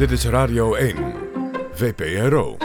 Dit 0.00 0.10
is 0.10 0.24
Radio 0.24 0.74
1, 0.74 0.96
VPRO. 1.72 2.56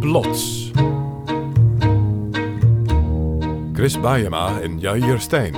Plots. 0.00 0.70
Chris 3.72 4.00
Baiema 4.00 4.60
en 4.60 4.78
Jair 4.78 5.20
Stijn. 5.20 5.54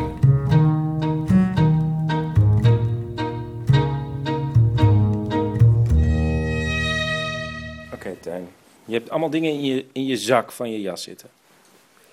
Oké, 7.93 8.16
Tuin. 8.20 8.48
Je 8.84 8.93
hebt 8.93 9.11
allemaal 9.11 9.30
dingen 9.30 9.50
in 9.50 9.64
je, 9.64 9.86
in 9.93 10.06
je 10.06 10.16
zak 10.16 10.52
van 10.52 10.70
je 10.70 10.80
jas 10.80 11.02
zitten. 11.02 11.29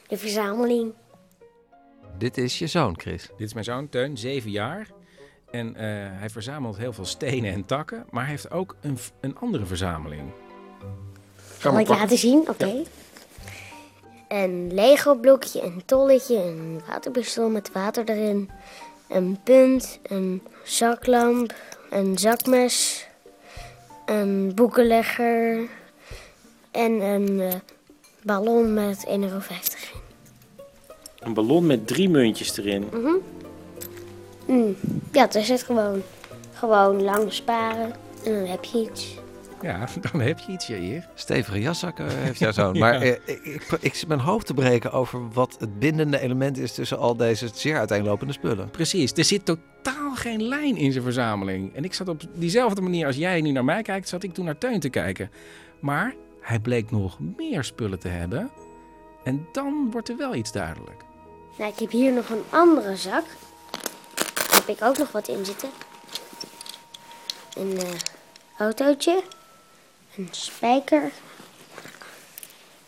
De 0.08 0.18
verzameling. 0.18 0.94
Dit 2.18 2.38
is 2.38 2.60
je 2.60 2.68
zoon, 2.68 3.00
Chris. 3.00 3.30
Dit 3.38 3.48
is 3.48 3.54
mijn 3.54 3.66
zoon, 3.66 3.90
Teun, 3.90 4.18
zeven 4.18 4.52
jaar. 4.52 4.88
En 5.52 5.76
eh, 5.76 5.84
hij 6.20 6.30
verzamelt 6.30 6.78
heel 6.78 6.94
veel 6.94 7.06
stenen 7.06 7.54
en 7.54 7.66
takken, 7.66 8.06
maar 8.10 8.22
hij 8.22 8.32
heeft 8.32 8.52
ook 8.52 8.76
een, 8.82 8.98
een 9.20 9.38
andere 9.38 9.66
verzameling. 9.66 10.32
Ga 11.36 11.62
Zal 11.62 11.72
maar 11.72 11.82
ik 11.82 11.88
laten 11.88 12.18
zien? 12.18 12.50
Oké. 12.50 12.84
Een 14.28 14.74
Lego 14.74 15.16
blokje, 15.16 15.62
een 15.62 15.82
tolletje, 15.86 16.36
een 16.36 16.82
waterpistool 16.88 17.50
met 17.50 17.72
water 17.72 18.10
erin. 18.10 18.50
Een 19.08 19.40
punt, 19.44 20.00
een 20.04 20.42
zaklamp, 20.64 21.54
een 21.90 22.18
zakmes, 22.18 23.08
een 24.06 24.52
boekenlegger 24.56 25.68
en 26.72 26.92
een 26.92 27.40
eh, 27.40 27.54
ballon 28.24 28.74
met 28.74 29.06
1,50 29.08 29.12
euro. 29.12 29.40
Een 31.20 31.34
ballon 31.34 31.66
met 31.66 31.88
drie 31.88 32.10
muntjes 32.10 32.58
erin. 32.58 32.90
Mm. 32.94 33.22
Ja, 35.12 35.28
daar 35.28 35.44
zit 35.44 35.64
gewoon, 35.64 36.02
gewoon 36.54 37.02
lang 37.02 37.34
sparen 37.34 37.94
en 38.26 38.34
dan 38.34 38.46
heb 38.46 38.64
je 38.64 38.90
iets. 38.90 39.20
Ja, 39.62 39.88
dan 40.12 40.22
heb 40.22 40.40
je 40.40 40.52
iets 40.52 40.68
hier. 40.68 41.08
Stevige 41.14 41.60
jaszakken 41.60 42.10
heeft 42.10 42.40
jouw 42.40 42.52
zoon. 42.62 42.78
Maar 42.78 43.02
eh, 43.02 43.10
ik, 43.10 43.40
ik, 43.44 43.68
ik 43.80 43.96
zit 43.96 44.08
mijn 44.08 44.20
hoofd 44.20 44.46
te 44.46 44.54
breken 44.54 44.92
over 44.92 45.30
wat 45.34 45.56
het 45.60 45.80
bindende 45.80 46.20
element 46.20 46.58
is 46.58 46.74
tussen 46.74 46.98
al 46.98 47.16
deze 47.16 47.50
zeer 47.54 47.78
uiteenlopende 47.78 48.34
spullen. 48.34 48.70
Precies, 48.70 49.14
er 49.14 49.24
zit 49.24 49.46
totaal 49.46 50.16
geen 50.16 50.44
lijn 50.44 50.78
in 50.78 50.92
zijn 50.92 51.04
verzameling. 51.04 51.76
En 51.76 51.84
ik 51.84 51.94
zat 51.94 52.08
op 52.08 52.22
diezelfde 52.34 52.82
manier 52.82 53.06
als 53.06 53.16
jij 53.16 53.42
nu 53.42 53.52
naar 53.52 53.66
mij 53.66 53.82
kijkt, 53.82 54.10
zat 54.10 54.24
ik 54.24 54.34
toen 54.34 54.46
naar 54.46 54.58
Teun 54.58 54.80
te 54.80 54.90
kijken. 54.90 55.32
Maar 55.80 56.14
hij 56.42 56.60
bleek 56.60 56.92
nog 56.92 57.18
meer 57.38 57.64
spullen 57.64 58.00
te 58.00 58.08
hebben. 58.08 58.50
En 59.24 59.48
dan 59.52 59.92
wordt 59.92 60.10
er 60.10 60.18
wel 60.18 60.36
iets 60.36 60.52
duidelijk. 60.52 61.04
Nou, 61.58 61.72
ik 61.72 61.80
heb 61.80 61.92
hier 61.92 62.14
nog 62.14 62.30
een 62.30 62.44
andere 62.50 62.96
zak. 62.96 63.24
Ik 64.72 64.84
ook 64.84 64.98
nog 64.98 65.12
wat 65.12 65.28
in 65.28 65.46
zitten. 65.46 65.70
Een 67.58 67.78
eh, 67.78 67.90
autootje. 68.58 69.24
Een 70.18 70.28
spijker. 70.32 71.12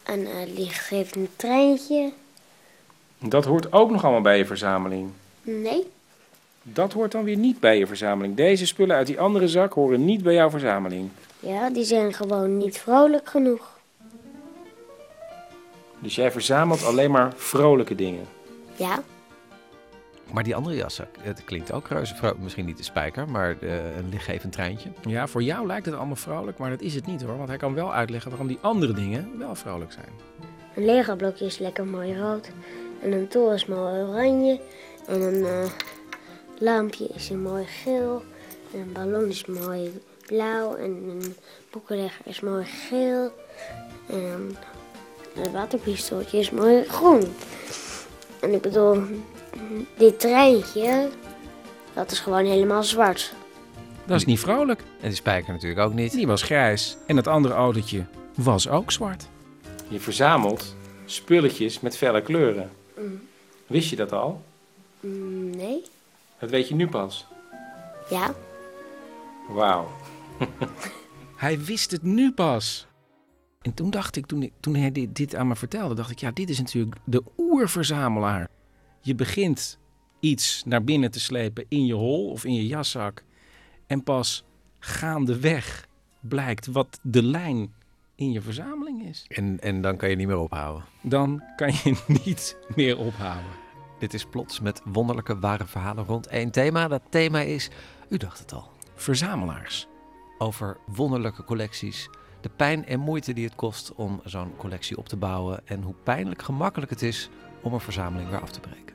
Een 0.03 0.27
eh, 0.27 0.53
lichtgevend 0.55 1.29
treintje. 1.35 2.11
Dat 3.19 3.45
hoort 3.45 3.73
ook 3.73 3.91
nog 3.91 4.03
allemaal 4.03 4.21
bij 4.21 4.37
je 4.37 4.45
verzameling. 4.45 5.11
Nee, 5.41 5.87
Dat 6.63 6.93
hoort 6.93 7.11
dan 7.11 7.23
weer 7.23 7.37
niet 7.37 7.59
bij 7.59 7.77
je 7.77 7.87
verzameling. 7.87 8.35
Deze 8.35 8.65
spullen 8.65 8.95
uit 8.95 9.07
die 9.07 9.19
andere 9.19 9.47
zak 9.47 9.73
horen 9.73 10.05
niet 10.05 10.23
bij 10.23 10.33
jouw 10.33 10.49
verzameling. 10.49 11.09
ja, 11.39 11.69
die 11.69 11.83
zijn 11.83 12.13
gewoon 12.13 12.57
niet 12.57 12.77
vrolijk 12.77 13.29
genoeg. 13.29 13.71
Dus 15.99 16.15
jij 16.15 16.31
verzamelt 16.31 16.83
alleen 16.85 17.11
maar 17.11 17.33
vrolijke 17.35 17.95
dingen. 17.95 18.27
Ja, 18.75 19.03
Maar 20.31 20.43
die 20.43 20.55
andere 20.55 20.75
jaszak, 20.75 21.07
het 21.19 21.43
klinkt 21.43 21.71
ook 21.71 21.87
reuze 21.87 22.15
vrouw- 22.15 22.35
Misschien 22.39 22.65
niet 22.65 22.77
de 22.77 22.83
spijker, 22.83 23.29
maar 23.29 23.55
eh, 23.61 23.95
een 23.97 24.09
lichtgevend 24.09 24.53
treintje. 24.53 24.89
Ja, 25.07 25.27
voor 25.27 25.43
jou 25.43 25.65
lijkt 25.67 25.85
het 25.85 25.95
allemaal 25.95 26.15
vrolijk, 26.15 26.57
maar 26.57 26.69
dat 26.69 26.81
is 26.81 26.95
het 26.95 27.05
niet 27.05 27.21
hoor. 27.21 27.37
Want 27.37 27.49
hij 27.49 27.57
kan 27.57 27.73
wel 27.73 27.93
uitleggen 27.93 28.29
waarom 28.29 28.47
die 28.47 28.57
andere 28.61 28.93
dingen 28.93 29.37
wel 29.37 29.55
vrolijk 29.55 29.91
zijn. 29.91 30.09
een 30.75 30.85
Lego 30.85 31.15
blokje 31.15 31.45
is 31.45 31.57
lekker 31.57 31.85
mooi 31.85 32.19
rood. 32.19 32.49
En 33.01 33.11
een 33.11 33.27
tol 33.27 33.53
is 33.53 33.65
mooi 33.65 34.01
oranje. 34.03 34.59
En 35.07 35.21
een 35.21 35.45
eh, 35.45 35.69
lampje 36.59 37.07
is 37.13 37.29
een 37.29 37.41
mooi 37.41 37.65
geel. 37.65 38.23
En 38.73 38.79
een 38.79 38.91
ballon 38.93 39.29
is 39.29 39.45
mooi 39.45 40.01
blauw. 40.25 40.75
En 40.75 40.91
een 40.91 41.35
boekenlegger 41.71 42.27
is 42.27 42.39
mooi 42.39 42.65
geel. 42.65 43.31
En 44.07 44.57
een 45.35 45.51
waterpistooltje 45.51 46.39
is 46.39 46.51
mooi 46.51 46.83
groen. 46.83 47.23
En 48.39 48.53
ik 48.53 48.61
bedoel, 48.61 49.03
dit 49.97 50.19
treintje, 50.19 51.09
dat 51.93 52.11
is 52.11 52.19
gewoon 52.19 52.45
helemaal 52.45 52.83
zwart. 52.83 53.33
Dat 54.05 54.17
is 54.17 54.25
niet 54.25 54.39
vrolijk. 54.39 54.79
En 54.79 55.07
die 55.07 55.17
spijker 55.17 55.53
natuurlijk 55.53 55.81
ook 55.81 55.93
niet. 55.93 56.11
Die 56.11 56.27
was 56.27 56.41
grijs. 56.41 56.97
En 57.07 57.17
het 57.17 57.27
andere 57.27 57.53
autootje 57.53 58.05
was 58.35 58.67
ook 58.69 58.91
zwart. 58.91 59.27
Je 59.87 59.99
verzamelt 59.99 60.75
spulletjes 61.05 61.79
met 61.79 61.97
felle 61.97 62.21
kleuren. 62.21 62.69
Wist 63.67 63.89
je 63.89 63.95
dat 63.95 64.11
al? 64.11 64.43
Mm, 64.99 65.49
nee? 65.49 65.81
Dat 66.39 66.49
weet 66.49 66.67
je 66.67 66.75
nu 66.75 66.87
pas. 66.87 67.25
Ja? 68.09 68.33
Wauw. 69.49 69.87
hij 71.35 71.59
wist 71.59 71.91
het 71.91 72.03
nu 72.03 72.31
pas. 72.31 72.87
En 73.61 73.73
toen 73.73 73.89
dacht 73.89 74.15
ik, 74.15 74.25
toen, 74.25 74.43
ik, 74.43 74.51
toen 74.59 74.75
hij 74.75 74.91
dit, 74.91 75.15
dit 75.15 75.35
aan 75.35 75.47
me 75.47 75.55
vertelde, 75.55 75.95
dacht 75.95 76.11
ik, 76.11 76.19
ja, 76.19 76.31
dit 76.31 76.49
is 76.49 76.57
natuurlijk 76.57 76.95
de 77.03 77.23
oerverzamelaar. 77.37 78.47
Je 79.05 79.15
begint 79.15 79.77
iets 80.19 80.63
naar 80.65 80.83
binnen 80.83 81.11
te 81.11 81.19
slepen 81.19 81.65
in 81.67 81.85
je 81.85 81.93
hol 81.93 82.29
of 82.29 82.45
in 82.45 82.53
je 82.53 82.67
jaszak. 82.67 83.23
En 83.87 84.03
pas 84.03 84.43
gaandeweg 84.79 85.87
blijkt 86.19 86.67
wat 86.67 86.99
de 87.01 87.23
lijn 87.23 87.73
in 88.15 88.31
je 88.31 88.41
verzameling 88.41 89.03
is. 89.07 89.25
En, 89.27 89.59
en 89.59 89.81
dan 89.81 89.97
kan 89.97 90.09
je 90.09 90.15
niet 90.15 90.27
meer 90.27 90.37
ophouden. 90.37 90.85
Dan 91.01 91.43
kan 91.55 91.67
je 91.67 92.03
niet 92.25 92.57
meer 92.75 92.97
ophouden. 92.97 93.51
Dit 93.99 94.13
is 94.13 94.25
plots 94.25 94.59
met 94.59 94.81
wonderlijke 94.85 95.39
ware 95.39 95.65
verhalen 95.65 96.05
rond 96.05 96.27
één 96.27 96.51
thema. 96.51 96.87
Dat 96.87 97.01
thema 97.09 97.39
is, 97.39 97.69
u 98.09 98.17
dacht 98.17 98.39
het 98.39 98.53
al, 98.53 98.71
Verzamelaars. 98.95 99.87
over 100.37 100.77
wonderlijke 100.85 101.43
collecties. 101.43 102.09
De 102.41 102.49
pijn 102.49 102.85
en 102.85 102.99
moeite 102.99 103.33
die 103.33 103.45
het 103.45 103.55
kost 103.55 103.93
om 103.93 104.21
zo'n 104.23 104.55
collectie 104.57 104.97
op 104.97 105.07
te 105.07 105.17
bouwen. 105.17 105.67
En 105.67 105.81
hoe 105.81 105.95
pijnlijk 106.03 106.41
gemakkelijk 106.41 106.91
het 106.91 107.01
is 107.01 107.29
om 107.61 107.73
een 107.73 107.79
verzameling 107.79 108.29
weer 108.29 108.41
af 108.41 108.51
te 108.51 108.59
breken. 108.59 108.92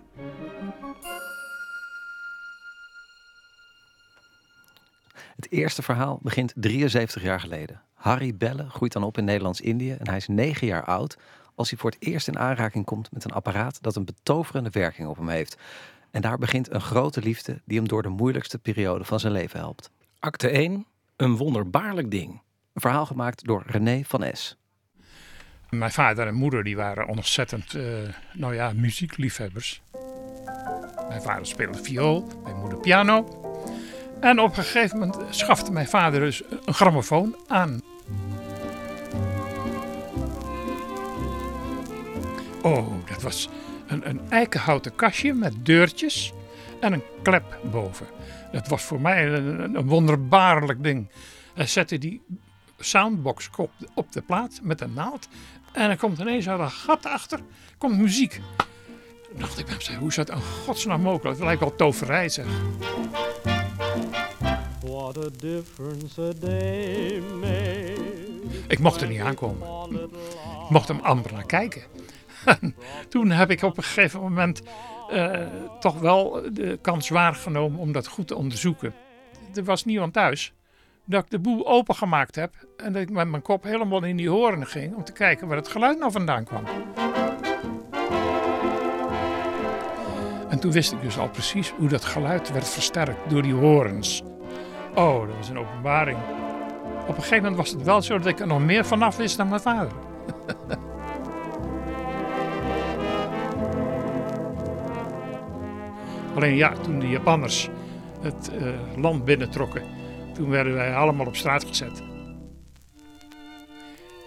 Het 5.36 5.50
eerste 5.50 5.82
verhaal 5.82 6.18
begint 6.22 6.52
73 6.56 7.22
jaar 7.22 7.40
geleden. 7.40 7.80
Harry 7.94 8.34
Belle 8.36 8.68
groeit 8.70 8.92
dan 8.92 9.02
op 9.02 9.18
in 9.18 9.24
Nederlands-Indië 9.24 9.92
en 9.92 10.08
hij 10.08 10.16
is 10.16 10.28
9 10.28 10.66
jaar 10.66 10.84
oud 10.84 11.18
als 11.54 11.70
hij 11.70 11.78
voor 11.78 11.90
het 11.90 12.02
eerst 12.02 12.28
in 12.28 12.38
aanraking 12.38 12.84
komt 12.84 13.12
met 13.12 13.24
een 13.24 13.30
apparaat 13.30 13.82
dat 13.82 13.96
een 13.96 14.04
betoverende 14.04 14.70
werking 14.70 15.08
op 15.08 15.16
hem 15.16 15.28
heeft. 15.28 15.56
En 16.10 16.20
daar 16.20 16.38
begint 16.38 16.72
een 16.72 16.80
grote 16.80 17.22
liefde 17.22 17.60
die 17.64 17.78
hem 17.78 17.88
door 17.88 18.02
de 18.02 18.08
moeilijkste 18.08 18.58
periode 18.58 19.04
van 19.04 19.20
zijn 19.20 19.32
leven 19.32 19.58
helpt. 19.58 19.90
Acte 20.18 20.48
1. 20.48 20.86
Een 21.16 21.36
wonderbaarlijk 21.36 22.10
ding. 22.10 22.42
Een 22.72 22.80
verhaal 22.80 23.06
gemaakt 23.06 23.44
door 23.44 23.62
René 23.66 24.02
van 24.04 24.24
S. 24.32 24.56
Mijn 25.70 25.90
vader 25.90 26.26
en 26.26 26.34
moeder 26.34 26.64
die 26.64 26.76
waren 26.76 27.08
ontzettend, 27.08 27.74
eh, 27.74 27.82
nou 28.32 28.54
ja, 28.54 28.72
muziekliefhebbers. 28.72 29.82
Mijn 31.08 31.22
vader 31.22 31.46
speelde 31.46 31.82
viool, 31.82 32.26
mijn 32.42 32.56
moeder 32.56 32.78
piano. 32.78 33.42
En 34.20 34.40
op 34.40 34.56
een 34.56 34.64
gegeven 34.64 34.98
moment 34.98 35.16
schafte 35.30 35.72
mijn 35.72 35.88
vader 35.88 36.20
dus 36.20 36.42
een 36.64 36.74
grammofoon 36.74 37.36
aan. 37.46 37.80
Oh, 42.62 42.86
dat 43.06 43.22
was 43.22 43.48
een, 43.86 44.08
een 44.08 44.20
eikenhouten 44.28 44.94
kastje 44.94 45.34
met 45.34 45.54
deurtjes 45.66 46.32
en 46.80 46.92
een 46.92 47.02
klep 47.22 47.58
boven. 47.70 48.06
Dat 48.52 48.68
was 48.68 48.82
voor 48.82 49.00
mij 49.00 49.32
een, 49.32 49.86
wonderbaarlijk 49.86 50.82
ding. 50.82 51.08
Hij 51.54 51.66
zette 51.66 51.98
die 51.98 52.22
soundbox 52.78 53.50
op, 53.56 53.70
op 53.94 54.12
de 54.12 54.22
plaat 54.22 54.60
met 54.62 54.80
een 54.80 54.92
naald. 54.92 55.28
En 55.72 55.90
er 55.90 55.96
komt 55.96 56.18
ineens 56.18 56.48
uit 56.48 56.60
een 56.60 56.70
gat 56.70 57.06
achter 57.06 57.40
komt 57.78 57.98
muziek. 57.98 58.40
Toen 59.28 59.38
dacht 59.38 59.58
ik 59.58 59.66
bij 59.66 59.74
mezelf, 59.74 59.98
hoe 59.98 60.08
is 60.08 60.14
dat 60.14 60.30
in 60.30 60.40
godsnaam 60.64 61.00
mogelijk? 61.00 61.36
Het 61.36 61.44
lijkt 61.44 61.60
wel 61.60 61.76
toverij 61.76 62.28
zeg. 62.28 62.46
What 64.80 65.18
a 65.18 65.28
difference 65.36 66.22
a 66.22 66.32
day 66.40 67.22
made. 67.40 67.96
Ik 68.68 68.78
mocht 68.78 69.00
er 69.00 69.08
niet 69.08 69.20
aankomen. 69.20 69.68
Ik 70.64 70.70
mocht 70.70 70.88
hem 70.88 71.00
amper 71.00 71.32
naar 71.32 71.46
kijken. 71.46 71.82
En 72.44 72.74
Toen 73.08 73.30
heb 73.30 73.50
ik 73.50 73.62
op 73.62 73.76
een 73.76 73.82
gegeven 73.82 74.20
moment 74.20 74.62
eh, 75.10 75.46
toch 75.80 75.98
wel 75.98 76.42
de 76.52 76.78
kans 76.82 77.08
waargenomen 77.08 77.80
om 77.80 77.92
dat 77.92 78.06
goed 78.06 78.26
te 78.26 78.36
onderzoeken. 78.36 78.94
Er 79.54 79.64
was 79.64 79.84
niemand 79.84 80.12
thuis. 80.12 80.52
Dat 81.04 81.24
ik 81.24 81.30
de 81.30 81.38
boel 81.38 81.66
opengemaakt 81.66 82.34
heb 82.34 82.54
en 82.76 82.92
dat 82.92 83.02
ik 83.02 83.10
met 83.10 83.28
mijn 83.28 83.42
kop 83.42 83.62
helemaal 83.62 84.04
in 84.04 84.16
die 84.16 84.30
horen 84.30 84.66
ging 84.66 84.94
om 84.94 85.04
te 85.04 85.12
kijken 85.12 85.48
waar 85.48 85.56
het 85.56 85.68
geluid 85.68 85.98
nou 85.98 86.12
vandaan 86.12 86.44
kwam. 86.44 86.64
En 90.48 90.58
En 90.58 90.64
toen 90.64 90.72
wist 90.72 90.92
ik 90.92 91.00
dus 91.00 91.18
al 91.18 91.28
precies 91.28 91.70
hoe 91.70 91.88
dat 91.88 92.04
geluid 92.04 92.52
werd 92.52 92.68
versterkt 92.68 93.30
door 93.30 93.42
die 93.42 93.54
horens. 93.54 94.22
Oh, 94.94 95.26
dat 95.26 95.36
was 95.36 95.48
een 95.48 95.58
openbaring. 95.58 96.18
Op 97.00 97.08
een 97.08 97.22
gegeven 97.22 97.36
moment 97.36 97.56
was 97.56 97.70
het 97.70 97.82
wel 97.82 98.02
zo 98.02 98.18
dat 98.18 98.26
ik 98.26 98.40
er 98.40 98.46
nog 98.46 98.60
meer 98.60 98.84
vanaf 98.84 99.16
wist 99.16 99.36
dan 99.36 99.48
mijn 99.48 99.60
vader. 99.60 99.92
Alleen 106.36 106.56
ja, 106.56 106.72
toen 106.72 106.98
de 106.98 107.08
Japanners 107.08 107.68
het 108.20 108.50
uh, 108.52 108.68
land 108.96 109.24
binnentrokken, 109.24 109.82
toen 110.34 110.50
werden 110.50 110.74
wij 110.74 110.94
allemaal 110.94 111.26
op 111.26 111.36
straat 111.36 111.64
gezet. 111.64 112.02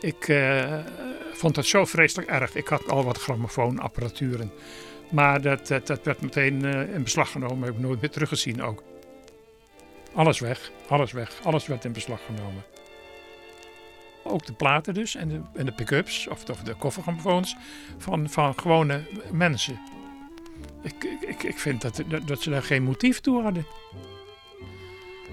Ik 0.01 0.27
uh, 0.27 0.77
vond 1.33 1.55
het 1.55 1.65
zo 1.65 1.85
vreselijk 1.85 2.29
erg. 2.29 2.55
Ik 2.55 2.67
had 2.67 2.89
al 2.89 3.03
wat 3.03 3.17
grammofoonapparaturen. 3.17 4.51
Maar 5.11 5.41
dat, 5.41 5.67
dat, 5.67 6.03
werd 6.03 6.21
meteen 6.21 6.65
uh, 6.65 6.93
in 6.93 7.03
beslag 7.03 7.31
genomen. 7.31 7.67
Heb 7.67 7.75
ik 7.75 7.81
nooit 7.81 8.01
meer 8.01 8.09
teruggezien 8.09 8.61
ook. 8.61 8.83
Alles 10.13 10.39
weg, 10.39 10.71
alles 10.87 11.11
weg, 11.11 11.39
alles 11.43 11.67
werd 11.67 11.85
in 11.85 11.91
beslag 11.91 12.19
genomen. 12.25 12.63
Ook 14.23 14.45
de 14.45 14.53
platen 14.53 14.93
dus 14.93 15.15
en 15.15 15.27
de, 15.27 15.41
en 15.53 15.65
de 15.65 15.71
pick-ups 15.71 16.27
of, 16.27 16.49
of 16.49 16.63
de 16.63 16.73
koffergrammofoons 16.73 17.55
van, 17.97 18.29
van 18.29 18.59
gewone 18.59 19.03
mensen. 19.31 19.79
Ik, 20.81 21.17
ik, 21.27 21.43
ik 21.43 21.59
vind 21.59 21.81
dat, 21.81 22.03
dat, 22.25 22.41
ze 22.41 22.49
daar 22.49 22.63
geen 22.63 22.83
motief 22.83 23.19
toe 23.19 23.41
hadden. 23.41 23.65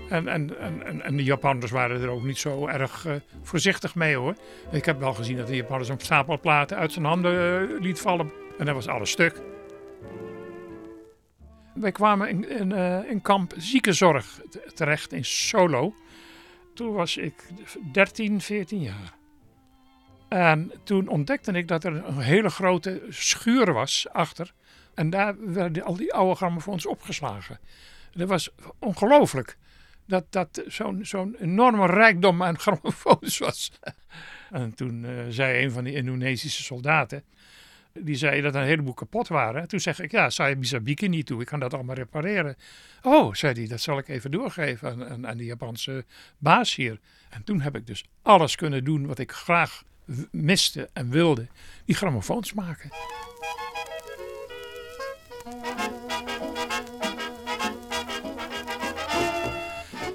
En, 0.08 0.28
en, 0.28 0.58
en, 0.60 1.02
en 1.02 1.16
de 1.16 1.24
Japanners 1.24 1.70
waren 1.70 2.02
er 2.02 2.08
ook 2.08 2.22
niet 2.22 2.38
zo 2.38 2.66
erg 2.66 3.06
uh, 3.06 3.14
voorzichtig 3.42 3.94
mee 3.94 4.16
hoor. 4.16 4.34
Ik 4.70 4.84
heb 4.84 5.00
wel 5.00 5.14
gezien 5.14 5.36
dat 5.36 5.46
de 5.46 5.56
Japanners 5.56 5.88
een 5.88 6.00
stapel 6.00 6.40
platen 6.40 6.76
uit 6.76 6.92
zijn 6.92 7.04
handen 7.04 7.70
uh, 7.70 7.80
liet 7.80 8.00
vallen. 8.00 8.32
En 8.58 8.66
dat 8.66 8.74
was 8.74 8.88
alles 8.88 9.10
stuk. 9.10 9.42
Wij 11.80 11.92
kwamen 11.92 12.28
in, 12.28 12.48
in, 12.48 12.70
uh, 12.70 13.10
in 13.10 13.22
kamp 13.22 13.54
ziekenzorg 13.56 14.40
terecht 14.74 15.12
in 15.12 15.24
Solo. 15.24 15.94
Toen 16.74 16.92
was 16.92 17.16
ik 17.16 17.34
13, 17.92 18.40
14 18.40 18.80
jaar. 18.80 19.14
En 20.28 20.72
toen 20.84 21.08
ontdekte 21.08 21.52
ik 21.52 21.68
dat 21.68 21.84
er 21.84 22.04
een 22.04 22.20
hele 22.20 22.48
grote 22.50 23.02
schuur 23.08 23.72
was 23.72 24.06
achter. 24.12 24.52
En 24.94 25.10
daar 25.10 25.52
werden 25.52 25.82
al 25.82 25.96
die 25.96 26.14
oude 26.14 26.34
grammofoons 26.34 26.86
opgeslagen. 26.86 27.58
Dat 28.12 28.28
was 28.28 28.50
ongelooflijk. 28.78 29.56
Dat 30.06 30.32
dat 30.32 30.62
zo'n 30.66 31.04
zo'n 31.04 31.36
enorme 31.40 31.86
rijkdom 31.86 32.42
aan 32.42 32.58
grammofoons 32.64 33.38
was. 33.38 33.72
en 34.50 34.74
toen 34.74 35.04
uh, 35.04 35.10
zei 35.28 35.64
een 35.64 35.70
van 35.70 35.84
die 35.84 35.94
Indonesische 35.94 36.62
soldaten. 36.62 37.24
Die 37.92 38.16
zei 38.16 38.40
dat 38.40 38.54
een 38.54 38.62
heleboel 38.62 38.94
kapot 38.94 39.28
waren. 39.28 39.68
Toen 39.68 39.80
zeg 39.80 40.00
ik, 40.00 40.10
ja, 40.10 40.30
je 40.46 40.56
Misabiki 40.56 41.08
niet 41.08 41.26
toe. 41.26 41.40
Ik 41.40 41.46
kan 41.46 41.60
dat 41.60 41.74
allemaal 41.74 41.94
repareren. 41.94 42.56
Oh, 43.02 43.34
zei 43.34 43.52
hij, 43.52 43.66
dat 43.66 43.80
zal 43.80 43.98
ik 43.98 44.08
even 44.08 44.30
doorgeven 44.30 45.10
aan, 45.10 45.26
aan, 45.26 45.36
de 45.36 45.44
Japanse 45.44 46.04
baas 46.38 46.74
hier. 46.74 47.00
En 47.28 47.44
toen 47.44 47.60
heb 47.60 47.76
ik 47.76 47.86
dus 47.86 48.04
alles 48.22 48.56
kunnen 48.56 48.84
doen 48.84 49.06
wat 49.06 49.18
ik 49.18 49.32
graag 49.32 49.82
miste 50.30 50.88
en 50.92 51.10
wilde. 51.10 51.46
Die 51.84 51.96
grammofoons 51.96 52.52
maken. 52.52 52.90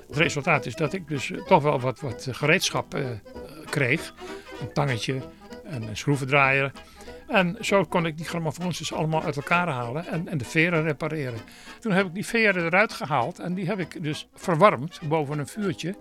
Het 0.08 0.22
resultaat 0.22 0.66
is 0.66 0.76
dat 0.76 0.94
ik 0.94 1.08
dus 1.08 1.32
eh, 1.32 1.46
toch 1.46 1.64
wel 1.64 1.80
wat, 1.80 2.00
wat 2.00 2.28
gereedschap 2.32 2.96
uh, 2.96 3.10
kreeg. 3.70 4.14
Een 4.62 4.74
tangetje 4.74 5.22
en 5.64 5.82
een 5.82 5.98
schroevendraaier. 5.98 6.72
En 7.34 7.58
zo 7.62 7.84
kon 7.84 8.06
ik 8.06 8.18
die 8.18 8.26
grammofoons 8.26 8.94
allemaal 8.94 9.24
uit 9.24 9.36
elkaar 9.36 9.68
halen 9.68 10.06
en, 10.06 10.28
en 10.28 10.38
de 10.38 10.46
veren 10.46 10.84
repareren. 10.84 11.40
Toen 11.80 11.92
heb 11.92 12.06
ik 12.06 12.14
die 12.14 12.26
veren 12.26 12.66
eruit 12.66 12.94
gehaald 12.94 13.40
en 13.40 13.54
die 13.54 13.66
heb 13.66 13.80
ik 13.80 14.04
dus 14.04 14.28
verwarmd 14.34 15.00
boven 15.08 15.40
een 15.40 15.48
vuurtje. 15.48 15.96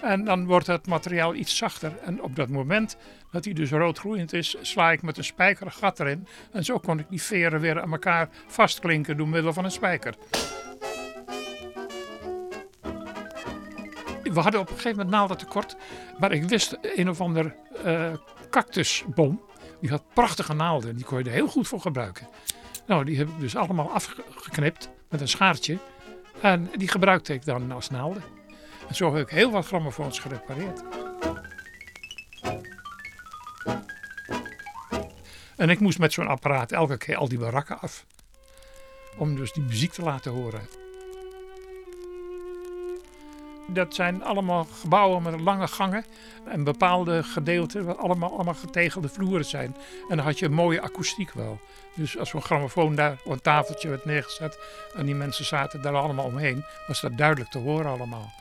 En 0.00 0.24
dan 0.24 0.46
wordt 0.46 0.66
het 0.66 0.86
materiaal 0.86 1.34
iets 1.34 1.56
zachter. 1.56 1.92
En 2.04 2.22
op 2.22 2.36
dat 2.36 2.48
moment 2.48 2.96
dat 3.30 3.44
hij 3.44 3.54
dus 3.54 3.70
roodgloeiend 3.70 4.32
is, 4.32 4.56
sla 4.60 4.90
ik 4.90 5.02
met 5.02 5.16
een 5.16 5.24
spijker 5.24 5.66
een 5.66 5.72
gat 5.72 6.00
erin. 6.00 6.26
En 6.52 6.64
zo 6.64 6.78
kon 6.78 6.98
ik 6.98 7.06
die 7.08 7.22
veren 7.22 7.60
weer 7.60 7.80
aan 7.82 7.92
elkaar 7.92 8.28
vastklinken 8.46 9.16
door 9.16 9.28
middel 9.28 9.52
van 9.52 9.64
een 9.64 9.70
spijker. 9.70 10.14
We 14.22 14.40
hadden 14.40 14.60
op 14.60 14.68
een 14.68 14.74
gegeven 14.74 14.96
moment 14.96 15.10
naalden 15.10 15.38
tekort. 15.38 15.76
Maar 16.18 16.32
ik 16.32 16.44
wist 16.44 16.78
een 16.82 17.08
of 17.08 17.20
ander 17.20 17.54
uh, 17.86 18.12
cactusboom. 18.50 19.47
Die 19.80 19.90
had 19.90 20.02
prachtige 20.14 20.54
naalden. 20.54 20.96
Die 20.96 21.04
kon 21.04 21.18
je 21.18 21.24
er 21.24 21.30
heel 21.30 21.48
goed 21.48 21.68
voor 21.68 21.80
gebruiken. 21.80 22.28
Nou, 22.86 23.04
die 23.04 23.16
heb 23.16 23.28
ik 23.28 23.40
dus 23.40 23.56
allemaal 23.56 23.90
afgeknipt 23.90 24.90
met 25.08 25.20
een 25.20 25.28
schaartje. 25.28 25.78
En 26.40 26.70
die 26.76 26.88
gebruikte 26.88 27.32
ik 27.32 27.44
dan 27.44 27.72
als 27.72 27.90
naalden. 27.90 28.22
En 28.88 28.94
zo 28.94 29.14
heb 29.14 29.26
ik 29.26 29.34
heel 29.34 29.50
wat 29.50 29.66
grammofoons 29.66 30.18
gerepareerd. 30.18 30.82
En 35.56 35.70
ik 35.70 35.80
moest 35.80 35.98
met 35.98 36.12
zo'n 36.12 36.26
apparaat 36.26 36.72
elke 36.72 36.96
keer 36.96 37.16
al 37.16 37.28
die 37.28 37.38
barakken 37.38 37.80
af. 37.80 38.06
Om 39.16 39.36
dus 39.36 39.52
die 39.52 39.62
muziek 39.62 39.92
te 39.92 40.02
laten 40.02 40.32
horen. 40.32 40.77
Dat 43.70 43.94
zijn 43.94 44.24
allemaal 44.24 44.66
gebouwen 44.80 45.22
met 45.22 45.40
lange 45.40 45.68
gangen 45.68 46.04
en 46.44 46.64
bepaalde 46.64 47.22
gedeelten 47.22 47.84
waar 47.84 47.96
allemaal, 47.96 48.32
allemaal 48.32 48.54
getegelde 48.54 49.08
vloeren 49.08 49.44
zijn. 49.44 49.76
En 50.08 50.16
dan 50.16 50.26
had 50.26 50.38
je 50.38 50.46
een 50.46 50.52
mooie 50.52 50.80
akoestiek 50.80 51.32
wel. 51.32 51.60
Dus 51.94 52.18
als 52.18 52.28
zo'n 52.28 52.42
grammofoon 52.42 52.94
daar 52.94 53.18
op 53.24 53.32
een 53.32 53.40
tafeltje 53.40 53.88
werd 53.88 54.04
neergezet 54.04 54.58
en 54.94 55.06
die 55.06 55.14
mensen 55.14 55.44
zaten 55.44 55.82
daar 55.82 55.94
allemaal 55.94 56.24
omheen, 56.24 56.64
was 56.86 57.00
dat 57.00 57.16
duidelijk 57.16 57.50
te 57.50 57.58
horen 57.58 57.86
allemaal. 57.86 58.32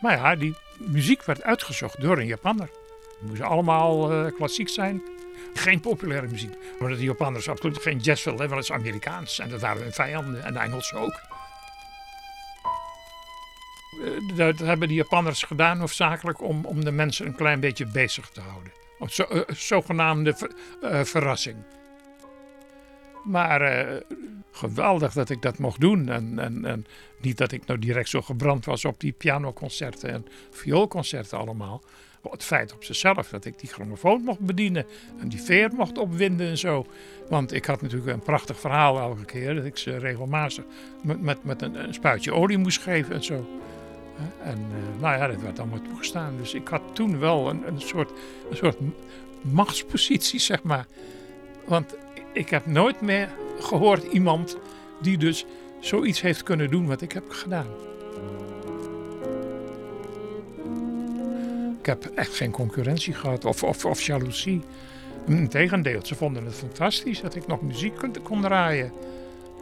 Maar 0.00 0.16
ja, 0.16 0.36
die 0.36 0.54
muziek 0.76 1.24
werd 1.24 1.42
uitgezocht 1.42 2.00
door 2.00 2.18
een 2.18 2.26
Japanner. 2.26 2.70
Het 3.20 3.28
moest 3.28 3.40
allemaal 3.40 4.12
uh, 4.12 4.32
klassiek 4.32 4.68
zijn. 4.68 5.02
Geen 5.54 5.80
populaire 5.80 6.26
muziek. 6.26 6.54
Maar 6.80 6.88
de 6.88 7.02
Japanners 7.02 7.48
absoluut 7.48 7.82
geen 7.82 7.98
jazz 7.98 8.24
wilden, 8.24 8.48
wel 8.48 8.58
eens 8.58 8.72
Amerikaans. 8.72 9.38
En 9.38 9.48
dat 9.48 9.60
waren 9.60 9.82
hun 9.82 9.92
vijanden 9.92 10.44
en 10.44 10.52
de 10.52 10.58
Engelsen 10.58 10.98
ook. 10.98 11.20
Eh, 13.92 14.36
dat 14.36 14.58
hebben 14.58 14.88
de 14.88 14.94
Japanners 14.94 15.42
gedaan 15.42 15.78
hoofdzakelijk 15.78 16.42
om, 16.42 16.64
om 16.64 16.84
de 16.84 16.92
mensen 16.92 17.26
een 17.26 17.34
klein 17.34 17.60
beetje 17.60 17.86
bezig 17.86 18.28
te 18.28 18.40
houden. 18.40 18.72
Zo, 19.06 19.24
uh, 19.32 19.40
zogenaamde 19.48 20.36
uh, 20.82 21.02
verrassing. 21.02 21.56
Maar 23.24 23.60
geweldig 24.52 25.12
dat 25.12 25.30
ik 25.30 25.42
dat 25.42 25.58
mocht 25.58 25.80
doen. 25.80 26.08
En, 26.08 26.38
en, 26.38 26.64
en 26.64 26.86
niet 27.20 27.38
dat 27.38 27.52
ik 27.52 27.66
nou 27.66 27.78
direct 27.78 28.08
zo 28.08 28.22
gebrand 28.22 28.64
was 28.64 28.84
op 28.84 29.00
die 29.00 29.12
pianoconcerten 29.12 30.10
en 30.10 30.26
vioolconcerten 30.50 31.38
allemaal. 31.38 31.82
Het 32.30 32.44
feit 32.44 32.74
op 32.74 32.84
zichzelf 32.84 33.28
dat 33.28 33.44
ik 33.44 33.58
die 33.58 33.68
grammofoon 33.68 34.22
mocht 34.22 34.38
bedienen 34.38 34.86
en 35.20 35.28
die 35.28 35.42
veer 35.42 35.70
mocht 35.74 35.98
opwinden 35.98 36.48
en 36.48 36.58
zo. 36.58 36.86
Want 37.28 37.52
ik 37.52 37.64
had 37.64 37.82
natuurlijk 37.82 38.12
een 38.12 38.22
prachtig 38.22 38.60
verhaal 38.60 38.98
elke 38.98 39.24
keer. 39.24 39.54
Dat 39.54 39.64
ik 39.64 39.76
ze 39.76 39.98
regelmatig 39.98 40.64
met, 41.02 41.22
met, 41.22 41.44
met 41.44 41.62
een 41.62 41.94
spuitje 41.94 42.34
olie 42.34 42.58
moest 42.58 42.80
geven 42.80 43.14
en 43.14 43.24
zo. 43.24 43.60
En 44.42 44.58
uh, 44.58 45.00
nou 45.00 45.18
ja, 45.18 45.26
dat 45.26 45.40
werd 45.40 45.58
allemaal 45.58 45.82
toegestaan. 45.82 46.36
Dus 46.36 46.54
ik 46.54 46.68
had 46.68 46.82
toen 46.92 47.18
wel 47.18 47.50
een, 47.50 47.66
een, 47.66 47.80
soort, 47.80 48.10
een 48.50 48.56
soort 48.56 48.76
machtspositie, 49.40 50.40
zeg 50.40 50.62
maar. 50.62 50.86
Want 51.64 51.96
ik 52.32 52.48
heb 52.48 52.66
nooit 52.66 53.00
meer 53.00 53.28
gehoord 53.60 54.04
iemand 54.04 54.56
die 55.00 55.18
dus 55.18 55.46
zoiets 55.80 56.20
heeft 56.20 56.42
kunnen 56.42 56.70
doen 56.70 56.86
wat 56.86 57.00
ik 57.00 57.12
heb 57.12 57.30
gedaan. 57.30 57.66
Ik 61.78 61.86
heb 61.86 62.04
echt 62.04 62.34
geen 62.34 62.50
concurrentie 62.50 63.14
gehad 63.14 63.44
of, 63.44 63.62
of, 63.62 63.84
of 63.84 64.02
jaloezie. 64.02 64.60
Integendeel, 65.26 66.00
ze 66.06 66.14
vonden 66.14 66.44
het 66.44 66.54
fantastisch 66.54 67.20
dat 67.20 67.34
ik 67.34 67.46
nog 67.46 67.62
muziek 67.62 67.96
kon, 67.96 68.22
kon 68.22 68.40
draaien. 68.40 68.92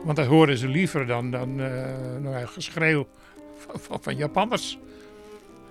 Want 0.05 0.17
dat 0.17 0.27
hoorden 0.27 0.59
ze 0.59 0.69
liever 0.69 1.07
dan, 1.07 1.31
dan 1.31 1.61
uh, 1.61 1.67
nou 2.21 2.39
ja, 2.39 2.47
geschreeuw 2.47 3.07
van, 3.79 3.99
van, 4.01 4.17
Japanners. 4.17 4.79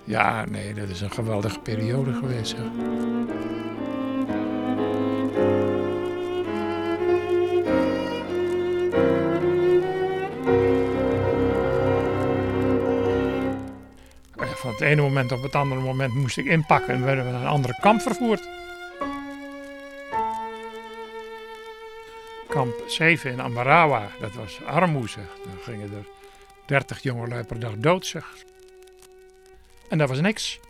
Ja, 0.04 0.44
nee, 0.44 0.74
dat 0.74 0.88
is 0.88 1.00
een 1.00 1.10
geweldige 1.10 1.60
periode 1.60 2.12
geweest. 2.12 2.56
Hè. 2.56 2.62
Van 14.60 14.70
het 14.70 14.80
ene 14.80 15.02
moment 15.02 15.32
op 15.32 15.42
het 15.42 15.54
andere 15.54 15.80
moment 15.80 16.14
moest 16.14 16.38
ik 16.38 16.44
inpakken 16.44 16.94
en 16.94 17.04
werden 17.04 17.24
we 17.24 17.30
naar 17.30 17.40
een 17.40 17.46
andere 17.46 17.78
kamp 17.80 18.00
vervoerd. 18.00 18.48
Kamp 22.48 22.74
7 22.86 23.30
in 23.30 23.40
Ambarawa, 23.40 24.08
dat 24.20 24.34
was 24.34 24.60
armoe 24.64 25.08
zeg. 25.08 25.24
Dan 25.44 25.62
gingen 25.62 25.90
er 25.92 26.19
30 26.70 27.02
jongelui 27.02 27.44
per 27.44 27.60
dag 27.60 27.76
dood 27.76 28.06
zeg. 28.06 28.24
En 29.88 29.98
dat 29.98 30.08
was 30.08 30.20
niks. 30.20 30.60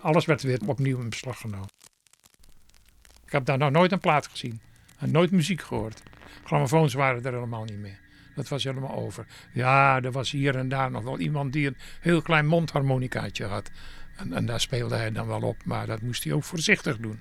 Alles 0.00 0.24
werd 0.24 0.42
weer 0.42 0.60
opnieuw 0.66 1.00
in 1.00 1.08
beslag 1.08 1.40
genomen. 1.40 1.70
Ik 3.24 3.32
heb 3.32 3.44
daar 3.44 3.58
nog 3.58 3.70
nooit 3.70 3.92
een 3.92 4.00
plaat 4.00 4.26
gezien. 4.26 4.60
En 4.98 5.10
nooit 5.10 5.30
muziek 5.30 5.62
gehoord. 5.62 6.02
Grammofoons 6.44 6.94
waren 6.94 7.24
er 7.24 7.32
helemaal 7.32 7.64
niet 7.64 7.78
meer. 7.78 8.00
Dat 8.34 8.48
was 8.48 8.64
helemaal 8.64 8.94
over. 8.94 9.26
Ja, 9.52 10.02
er 10.02 10.12
was 10.12 10.30
hier 10.30 10.56
en 10.56 10.68
daar 10.68 10.90
nog 10.90 11.02
wel 11.02 11.18
iemand 11.18 11.52
die 11.52 11.66
een 11.66 11.76
heel 12.00 12.22
klein 12.22 12.46
mondharmonicaatje 12.46 13.44
had. 13.44 13.70
En, 14.16 14.32
en 14.32 14.46
daar 14.46 14.60
speelde 14.60 14.96
hij 14.96 15.12
dan 15.12 15.26
wel 15.26 15.42
op, 15.42 15.64
maar 15.64 15.86
dat 15.86 16.02
moest 16.02 16.24
hij 16.24 16.32
ook 16.32 16.44
voorzichtig 16.44 16.96
doen. 16.96 17.20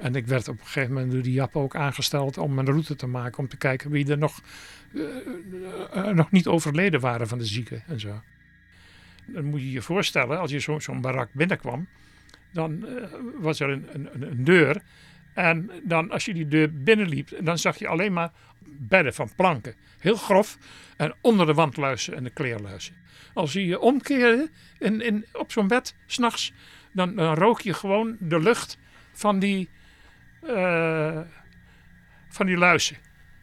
En 0.00 0.14
ik 0.14 0.26
werd 0.26 0.48
op 0.48 0.58
een 0.60 0.66
gegeven 0.66 0.92
moment 0.92 1.12
door 1.12 1.22
die 1.22 1.32
Jap 1.32 1.56
ook 1.56 1.76
aangesteld 1.76 2.38
om 2.38 2.58
een 2.58 2.66
route 2.66 2.96
te 2.96 3.06
maken. 3.06 3.38
Om 3.38 3.48
te 3.48 3.56
kijken 3.56 3.90
wie 3.90 4.10
er 4.10 4.18
nog, 4.18 4.40
eh, 4.94 5.02
eh, 6.08 6.14
nog 6.14 6.30
niet 6.30 6.46
overleden 6.46 7.00
waren 7.00 7.28
van 7.28 7.38
de 7.38 7.44
zieken 7.44 7.82
en 7.86 8.00
zo. 8.00 8.22
Dan 9.26 9.44
moet 9.44 9.60
je 9.60 9.70
je 9.70 9.82
voorstellen, 9.82 10.38
als 10.38 10.50
je 10.50 10.58
zo- 10.58 10.78
zo'n 10.78 11.00
barak 11.00 11.28
binnenkwam, 11.32 11.88
dan 12.52 12.86
eh, 12.86 13.04
was 13.38 13.60
er 13.60 13.68
een, 13.70 13.86
een, 13.92 14.22
een 14.22 14.44
deur. 14.44 14.82
En 15.34 15.70
dan 15.82 16.10
als 16.10 16.24
je 16.24 16.34
die 16.34 16.48
deur 16.48 16.72
binnenliep, 16.82 17.28
dan 17.40 17.58
zag 17.58 17.78
je 17.78 17.88
alleen 17.88 18.12
maar 18.12 18.32
bedden 18.64 19.14
van 19.14 19.30
planken. 19.36 19.74
Heel 19.98 20.16
grof. 20.16 20.58
En 20.96 21.14
onder 21.20 21.46
de 21.46 21.54
wandluizen 21.54 22.14
en 22.14 22.24
de 22.24 22.30
kleerluizen. 22.30 22.94
Als 23.34 23.52
je 23.52 23.66
je 23.66 23.80
omkeerde 23.80 24.50
in, 24.78 25.00
in, 25.00 25.24
op 25.32 25.52
zo'n 25.52 25.68
bed, 25.68 25.94
s'nachts, 26.06 26.52
dan, 26.92 27.14
dan 27.14 27.34
rook 27.34 27.60
je 27.60 27.74
gewoon 27.74 28.16
de 28.18 28.40
lucht 28.40 28.78
van 29.12 29.38
die, 29.38 29.68
eh, 30.42 31.20
van 32.28 32.46
die 32.46 32.56
luizen. 32.56 32.96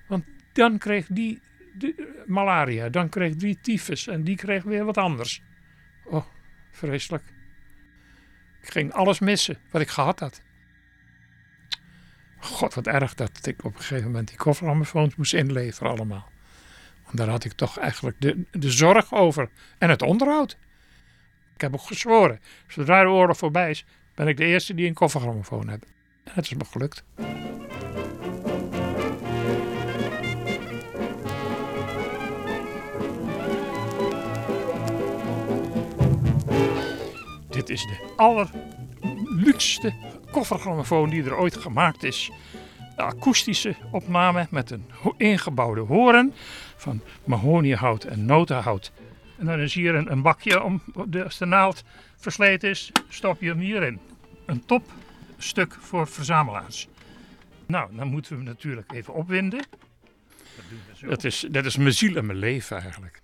Want 0.08 0.26
dan 0.54 0.78
kreeg 0.78 1.08
die 1.10 1.42
de, 1.78 2.24
malaria, 2.26 2.90
dan 2.90 3.10
kreeg 3.10 3.36
die 3.36 3.60
tyfus 3.62 4.08
en 4.08 4.24
die 4.24 4.36
kreeg 4.36 4.64
weer 4.64 4.86
wat 4.86 4.98
anders. 4.98 5.42
Oh, 6.06 6.26
vreselijk. 6.72 7.24
Ik 8.62 8.72
ging 8.72 8.94
alles 8.94 9.20
missen 9.20 9.58
wat 9.72 9.82
ik 9.82 9.90
gehad 9.90 10.20
had. 10.20 10.42
God, 12.40 12.74
wat 12.74 12.88
erg 12.88 13.14
dat 13.14 13.46
ik 13.46 13.64
op 13.64 13.74
een 13.76 13.82
gegeven 13.82 14.06
moment 14.06 14.28
die 14.28 14.38
kofferammofoons 14.38 15.16
moest 15.16 15.34
inleveren 15.34 15.92
allemaal. 15.92 16.30
Want 17.04 17.18
daar 17.18 17.28
had 17.28 17.44
ik 17.44 17.52
toch 17.52 17.78
eigenlijk 17.80 18.22
de, 18.22 18.46
de 18.52 18.72
zorg 18.72 19.14
over 19.14 19.50
en 19.78 19.90
het 19.90 20.02
onderhoud. 20.02 20.58
Ik 21.54 21.62
heb 21.62 21.74
ook 21.74 21.82
gezworen, 21.82 22.40
zodra 22.68 23.02
de 23.02 23.10
oorlog 23.10 23.38
voorbij 23.38 23.70
is, 23.70 23.86
ben 24.16 24.28
ik 24.28 24.38
de 24.38 24.46
eerste 24.46 24.74
die 24.74 24.88
een 24.88 24.94
koffergrammofoon 24.94 25.70
heeft. 25.70 25.86
Het 26.30 26.46
is 26.46 26.54
me 26.54 26.66
gelukt. 26.66 27.04
Dit 37.50 37.70
is 37.70 37.82
de 37.82 38.14
allerluxste 38.16 39.94
koffergrammofoon 40.32 41.10
die 41.10 41.24
er 41.24 41.38
ooit 41.38 41.58
gemaakt 41.58 42.04
is. 42.04 42.32
De 42.96 43.02
akoestische 43.02 43.76
opname 43.92 44.48
met 44.50 44.72
een 44.72 44.86
ingebouwde 45.18 45.82
horen 45.82 46.34
van 46.76 47.02
mahoniehout 47.24 48.04
en 48.04 48.26
notenhout. 48.26 48.92
En 49.38 49.46
dan 49.46 49.60
is 49.60 49.74
hier 49.74 49.96
een, 49.96 50.22
bakje 50.22 50.64
om, 50.64 50.82
als 51.24 51.38
de 51.38 51.46
naald 51.46 51.84
versleten 52.16 52.70
is, 52.70 52.92
stop 53.10 53.42
je 53.42 53.50
hem 53.50 53.60
hierin. 53.60 54.00
Een 54.46 54.66
topstuk 55.38 55.78
voor 55.80 56.08
verzamelaars. 56.08 56.88
Nou, 57.66 57.96
dan 57.96 58.08
moeten 58.08 58.32
we 58.32 58.38
hem 58.38 58.46
natuurlijk 58.46 58.92
even 58.92 59.14
opwinden. 59.14 59.66
Dat 61.02 61.24
is, 61.24 61.46
dat 61.52 61.66
is 61.66 61.78
mijn 61.78 61.94
ziel 61.94 62.16
en 62.16 62.26
mijn 62.26 62.38
leven 62.38 62.78
eigenlijk. 62.82 63.22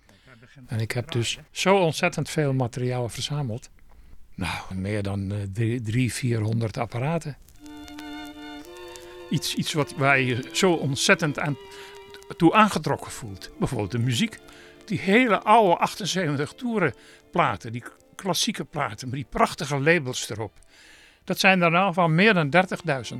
En 0.66 0.80
ik 0.80 0.92
heb 0.92 1.10
dus 1.10 1.38
zo 1.50 1.76
ontzettend 1.76 2.30
veel 2.30 2.52
materiaal 2.52 3.08
verzameld. 3.08 3.70
Nou, 4.34 4.74
meer 4.74 5.02
dan 5.02 5.32
eh, 5.32 5.38
drie, 5.52 5.82
drie, 5.82 6.12
400 6.12 6.76
apparaten. 6.76 7.36
Iets, 9.30 9.54
iets 9.54 9.72
wat, 9.72 9.94
waar 9.96 10.20
je 10.20 10.26
je 10.26 10.48
zo 10.52 10.72
ontzettend 10.72 11.38
aan, 11.38 11.56
toe 12.36 12.54
aangetrokken 12.54 13.10
voelt. 13.10 13.50
Bijvoorbeeld 13.58 13.90
de 13.90 13.98
muziek. 13.98 14.38
Die 14.84 14.98
hele 14.98 15.42
oude 15.42 15.76
78 15.76 16.52
toeren 16.52 16.94
platen, 17.30 17.72
die 17.72 17.84
klassieke 18.14 18.64
platen, 18.64 19.08
met 19.08 19.16
die 19.16 19.26
prachtige 19.30 19.80
labels 19.80 20.30
erop. 20.30 20.63
Dat 21.24 21.38
zijn 21.38 21.62
er 21.62 21.70
nou 21.70 21.92
van 21.92 22.14
meer 22.14 22.34
dan 22.34 22.50
30.000. 22.50 23.18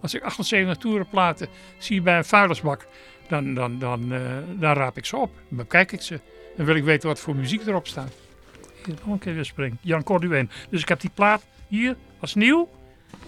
Als 0.00 0.14
ik 0.14 0.22
78 0.22 0.76
toeren 0.76 1.08
platen 1.08 1.48
zie 1.78 2.02
bij 2.02 2.16
een 2.16 2.24
vuilnisbak, 2.24 2.86
dan, 3.28 3.54
dan, 3.54 4.12
eh, 4.12 4.20
dan 4.58 4.72
raap 4.74 4.96
ik 4.96 5.04
ze 5.04 5.16
op. 5.16 5.30
Dan 5.48 5.58
bekijk 5.58 5.92
ik 5.92 6.02
ze. 6.02 6.20
Dan 6.56 6.66
wil 6.66 6.74
ik 6.74 6.84
weten 6.84 7.08
wat 7.08 7.20
voor 7.20 7.36
muziek 7.36 7.66
erop 7.66 7.86
staat. 7.86 8.12
Hier, 8.84 8.94
nog 8.94 9.12
een 9.12 9.18
keer 9.18 9.34
weer 9.34 9.44
spring. 9.44 9.76
Jan 9.80 10.02
Cordueen. 10.02 10.50
Dus 10.70 10.82
ik 10.82 10.88
heb 10.88 11.00
die 11.00 11.10
plaat 11.14 11.42
hier 11.68 11.96
als 12.20 12.34
nieuw. 12.34 12.68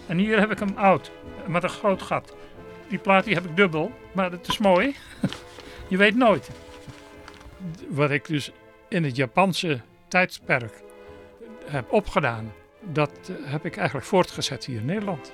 En 0.07 0.19
hier 0.19 0.39
heb 0.39 0.51
ik 0.51 0.59
hem 0.59 0.77
oud. 0.77 1.11
Met 1.47 1.63
een 1.63 1.69
groot 1.69 2.03
gat. 2.03 2.35
Die 2.89 2.99
plaat 2.99 3.25
die 3.25 3.35
heb 3.35 3.45
ik 3.45 3.57
dubbel. 3.57 3.93
Maar 4.13 4.31
dat 4.31 4.49
is 4.49 4.59
mooi. 4.59 4.97
Je 5.89 5.97
weet 5.97 6.17
nooit. 6.17 6.51
Wat 7.89 8.11
ik 8.11 8.27
dus 8.27 8.53
in 8.89 9.05
het 9.05 9.17
Japanse 9.17 9.81
tijdsperk 10.09 10.83
heb 11.65 11.93
opgedaan. 11.93 12.53
Dat 12.85 13.11
eh, 13.29 13.51
heb 13.53 13.65
ik 13.65 13.77
eigenlijk 13.77 14.07
voortgezet 14.07 14.65
hier 14.65 14.77
in 14.79 14.85
Nederland. 14.85 15.33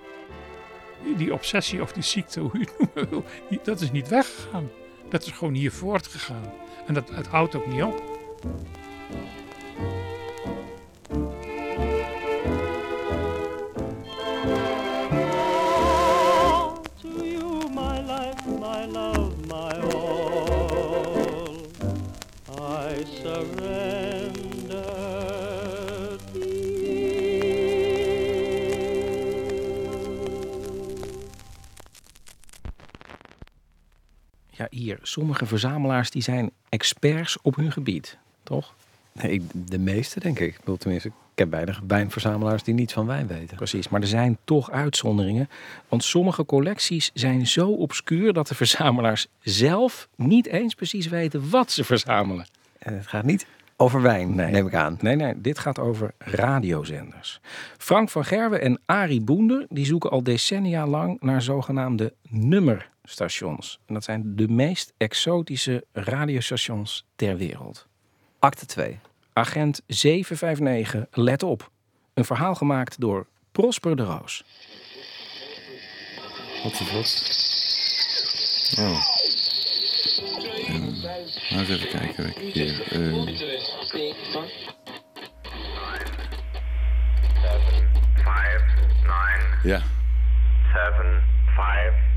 Die- 1.17 1.33
obsessie 1.33 1.83
of 1.83 1.93
die 1.93 2.03
ziekte, 2.03 2.41
hoe 2.51 2.51
je 2.59 2.59
het 2.59 2.79
noemen 2.79 3.11
wil, 3.11 3.25
dat 3.63 3.81
is 3.81 3.91
niet 3.91 4.09
weggegaan. 4.09 4.71
Dat 5.09 5.27
is 5.27 5.33
gewoon 5.33 5.55
hier 5.55 5.73
voortgegaan. 5.73 6.53
En 6.87 6.95
dat, 6.95 7.11
het 7.11 7.27
houdt 7.27 7.55
ook 7.55 7.67
niet 7.67 7.83
op. 7.83 8.03
Sommige 35.03 35.47
verzamelaars 35.47 36.11
die 36.11 36.23
zijn 36.23 36.51
experts 36.69 37.39
op 37.43 37.57
hun 37.57 37.73
gebied. 37.73 38.19
Toch? 38.43 38.75
Nee, 39.13 39.47
de 39.53 39.79
meeste 39.79 40.21
denk 40.21 40.39
ik. 40.39 40.49
Ik 40.55 40.59
bedoel, 40.59 40.77
tenminste, 40.77 41.09
ik 41.09 41.15
heb 41.39 41.51
weinig 41.51 41.81
wijnverzamelaars 41.87 42.63
die 42.63 42.75
niets 42.75 42.93
van 42.93 43.07
wijn 43.07 43.27
weten. 43.27 43.57
Precies, 43.57 43.89
maar 43.89 44.01
er 44.01 44.07
zijn 44.07 44.39
toch 44.45 44.71
uitzonderingen. 44.71 45.49
Want 45.89 46.05
sommige 46.05 46.45
collecties 46.45 47.11
zijn 47.15 47.47
zo 47.47 47.69
obscuur 47.71 48.33
dat 48.33 48.49
de 48.49 48.55
verzamelaars 48.55 49.27
zelf 49.41 50.09
niet 50.17 50.47
eens 50.47 50.75
precies 50.75 51.07
weten 51.07 51.51
wat 51.51 51.71
ze 51.71 51.85
verzamelen. 51.85 52.47
En 52.79 52.95
het 52.97 53.07
gaat 53.07 53.25
niet 53.25 53.47
over 53.77 54.03
wijn, 54.03 54.35
Nee. 54.35 54.51
neem 54.51 54.67
ik 54.67 54.75
aan. 54.75 54.99
Nee, 55.01 55.17
nee, 55.17 55.41
dit 55.41 55.59
gaat 55.59 55.79
over 55.79 56.15
radiozenders. 56.19 57.41
Frank 57.79 58.09
van 58.11 58.25
Gerwen 58.25 58.61
en 58.61 58.81
Arie 58.87 59.21
Boender 59.21 59.67
die 59.69 59.85
zoeken 59.87 60.11
al 60.11 60.23
decennia 60.23 60.87
lang 60.87 61.21
naar 61.21 61.43
zogenaamde 61.43 62.13
stations. 63.09 63.79
En 63.87 63.95
dat 63.95 64.05
zijn 64.05 64.37
de 64.37 64.49
meest 64.49 64.93
exotische 64.97 65.85
radiostations 65.93 67.05
ter 67.17 67.37
wereld. 67.37 67.87
Acte 68.39 68.67
2. 68.67 68.99
Agent 69.33 69.83
759, 69.87 71.07
let 71.11 71.43
op. 71.43 71.71
Een 72.15 72.25
verhaal 72.25 72.55
gemaakt 72.55 73.01
door 73.01 73.27
Prosper 73.53 73.97
de 73.97 74.03
Roos. 74.03 74.45
Wat 76.63 76.73
is 76.73 76.91
dat? 76.91 78.85
Oh. 78.85 79.17
Um, 80.69 81.05
eens 81.51 81.69
even 81.69 81.89
kijken 81.89 82.27
wat 82.27 82.37
ik 82.37 82.53
hier... 82.53 82.97
Um... 82.97 83.29
Ja. 89.63 89.83
7, 90.73 91.23
5, 91.57 92.08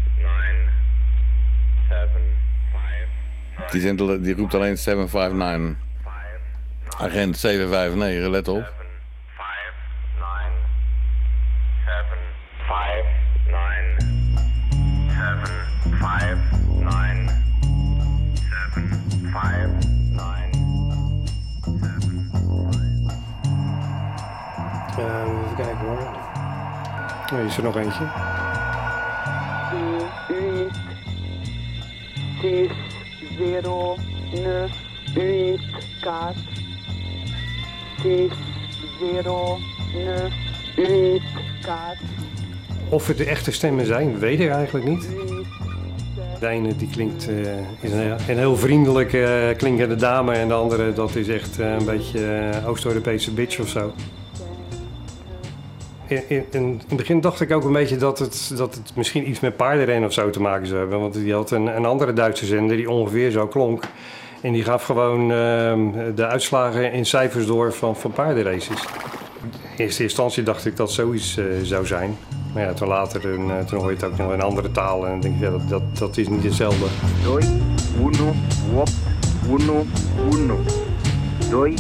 die, 3.72 3.82
al- 4.02 4.22
die 4.22 4.36
roept 4.36 4.54
alleen 4.54 4.78
759. 4.78 5.76
five, 6.04 7.04
Agent 7.06 7.38
759, 7.38 8.30
let 8.30 8.48
op. 8.48 8.74
Eh, 24.98 25.22
even 25.22 25.56
kijken 25.56 25.78
hoor. 25.78 26.00
Oh, 26.02 27.30
hier 27.30 27.46
is 27.46 27.58
er 27.58 27.64
nog 27.64 27.76
eentje. 27.78 28.04
Zes, 32.42 32.70
zero, 33.38 33.96
neuf, 34.34 34.72
uit, 35.16 35.60
kaart. 36.02 36.36
Zes, 38.02 38.32
zero, 39.00 39.58
neuf, 39.94 40.34
uit, 40.78 41.22
kaart. 41.62 41.98
Of 42.90 43.08
het 43.08 43.18
de 43.18 43.26
echte 43.26 43.52
stemmen 43.52 43.86
zijn, 43.86 44.20
weet 44.20 44.40
ik 44.40 44.50
eigenlijk 44.50 44.86
niet. 44.86 45.10
De 46.40 46.48
ene 46.48 46.76
die 46.76 46.90
klinkt, 46.90 47.30
is 47.80 47.92
een, 47.92 48.12
een 48.12 48.38
heel 48.38 48.58
vriendelijk 48.58 49.14
eh, 49.14 49.58
klinkende 49.58 49.96
dame 49.96 50.34
en 50.34 50.48
de 50.48 50.54
andere 50.54 50.94
dat 50.94 51.16
is 51.16 51.28
echt 51.28 51.60
eh, 51.60 51.72
een 51.72 51.86
beetje 51.86 52.52
Oost-Europese 52.66 53.32
bitch 53.32 53.60
of 53.60 53.68
zo. 53.68 53.94
In, 56.12 56.24
in, 56.28 56.46
in 56.52 56.82
het 56.88 56.98
begin 56.98 57.22
dacht 57.22 57.42
ik 57.42 57.52
ook 57.52 57.64
een 57.64 57.74
beetje 57.74 57.98
dat 57.98 58.20
het, 58.20 58.52
dat 58.56 58.76
het 58.76 58.92
misschien 58.96 59.30
iets 59.30 59.40
met 59.40 59.56
paardenrennen 59.56 60.08
of 60.08 60.14
zo 60.14 60.30
te 60.30 60.42
maken 60.42 60.68
zou 60.68 60.80
hebben. 60.80 61.00
Want 61.00 61.14
die 61.14 61.34
had 61.34 61.52
een, 61.52 61.76
een 61.76 61.86
andere 61.86 62.14
Duitse 62.14 62.46
zender 62.46 62.78
die 62.78 62.90
ongeveer 62.90 63.32
zo 63.32 63.48
klonk. 63.48 63.84
En 64.42 64.54
die 64.54 64.64
gaf 64.64 64.84
gewoon 64.84 65.32
ehm, 65.32 66.16
de 66.16 66.26
uitslagen 66.26 66.92
in 66.92 67.06
cijfers 67.06 67.46
door 67.46 67.74
van, 67.74 67.96
van 67.96 68.12
paardenraces. 68.12 68.82
In 69.42 69.86
eerste 69.86 70.04
instantie 70.04 70.44
dacht 70.44 70.66
ik 70.66 70.76
dat 70.76 70.92
zoiets 70.92 71.38
eh, 71.38 71.46
zou 71.64 71.86
zijn. 71.86 72.18
Maar 72.54 72.64
ja, 72.64 72.74
toen 72.74 72.88
later 72.88 73.22
eh, 73.22 73.60
toen 73.60 73.80
hoor 73.80 73.90
je 73.90 73.96
het 73.96 74.06
ook 74.06 74.18
nog 74.18 74.34
in 74.34 74.42
andere 74.42 74.72
taal. 74.72 75.06
En 75.06 75.12
dan 75.12 75.20
denk 75.20 75.40
ja, 75.40 75.50
dat, 75.50 75.70
dat, 75.70 75.98
dat 75.98 76.18
is 76.18 76.28
niet 76.28 76.44
hetzelfde. 76.44 76.86
Doi, 77.24 77.44
uno, 78.00 78.34
wop, 78.74 78.90
uno, 79.50 79.86
uno. 80.34 80.60
Doi, 81.50 81.76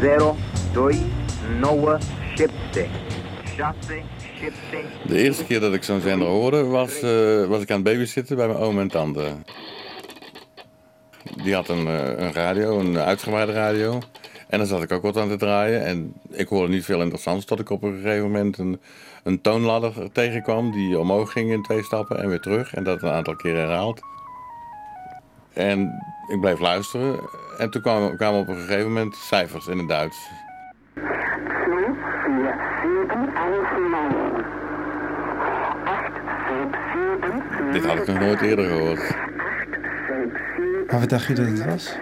zero, 0.00 0.36
doi, 0.72 0.98
nouă, 1.60 1.98
șapte. 2.34 3.09
De 5.06 5.22
eerste 5.22 5.44
keer 5.44 5.60
dat 5.60 5.74
ik 5.74 5.82
zo'n 5.82 6.00
zender 6.00 6.28
hoorde 6.28 6.64
was, 6.64 7.00
eh, 7.02 7.44
was 7.44 7.62
ik 7.62 7.70
aan 7.70 7.76
het 7.76 7.84
babysitten 7.84 8.36
bij 8.36 8.46
mijn 8.46 8.58
oom 8.58 8.78
en 8.78 8.88
tante. 8.88 9.32
Die 11.42 11.54
had 11.54 11.68
een, 11.68 11.86
eh, 11.86 12.18
een 12.18 12.32
radio, 12.32 12.78
een 12.78 12.98
uitgebreide 12.98 13.52
radio. 13.52 13.98
En 14.48 14.58
daar 14.58 14.66
zat 14.66 14.82
ik 14.82 14.92
ook 14.92 15.02
wat 15.02 15.16
aan 15.16 15.28
te 15.28 15.36
draaien. 15.36 15.84
En 15.84 16.14
ik 16.30 16.48
hoorde 16.48 16.72
niet 16.72 16.84
veel 16.84 17.00
interessants 17.00 17.44
tot 17.44 17.60
ik 17.60 17.70
op 17.70 17.82
een 17.82 17.94
gegeven 17.94 18.22
moment 18.22 18.58
een, 18.58 18.80
een 19.22 19.40
toonladder 19.40 20.12
tegenkwam. 20.12 20.70
Die 20.70 20.98
omhoog 20.98 21.32
ging 21.32 21.50
in 21.50 21.62
twee 21.62 21.82
stappen 21.82 22.22
en 22.22 22.28
weer 22.28 22.40
terug. 22.40 22.74
En 22.74 22.84
dat 22.84 23.02
een 23.02 23.10
aantal 23.10 23.36
keer 23.36 23.56
herhaald. 23.56 24.00
En 25.52 26.02
ik 26.28 26.40
bleef 26.40 26.60
luisteren. 26.60 27.20
En 27.58 27.70
toen 27.70 27.82
kwamen, 27.82 28.16
kwamen 28.16 28.40
op 28.40 28.48
een 28.48 28.56
gegeven 28.56 28.86
moment 28.86 29.16
cijfers 29.16 29.66
in 29.66 29.78
het 29.78 29.88
Duits. 29.88 30.18
Dit 37.72 37.84
had 37.84 37.98
ik 37.98 38.06
nog 38.06 38.18
nooit 38.18 38.40
eerder 38.40 38.68
gehoord. 38.68 39.16
Maar 40.86 41.00
wat 41.00 41.08
dacht 41.08 41.26
je 41.26 41.34
dat 41.34 41.46
het 41.46 41.64
was? 41.64 41.96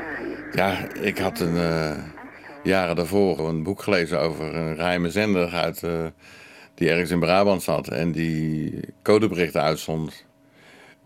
Ja, 0.52 0.92
ik 1.00 1.18
had 1.18 1.40
een, 1.40 1.56
eh, 1.56 1.96
jaren 2.62 2.96
daarvoor 2.96 3.48
een 3.48 3.62
boek 3.62 3.82
gelezen 3.82 4.20
over 4.20 4.54
een 4.54 4.76
geheime 4.76 5.10
zender 5.10 5.50
uit, 5.50 5.82
eh, 5.82 6.06
die 6.75 6.88
ergens 6.90 7.10
in 7.10 7.20
Brabant 7.20 7.62
zat 7.62 7.88
en 7.88 8.12
die 8.12 8.80
codeberichten 9.02 9.62
uitzond 9.62 10.25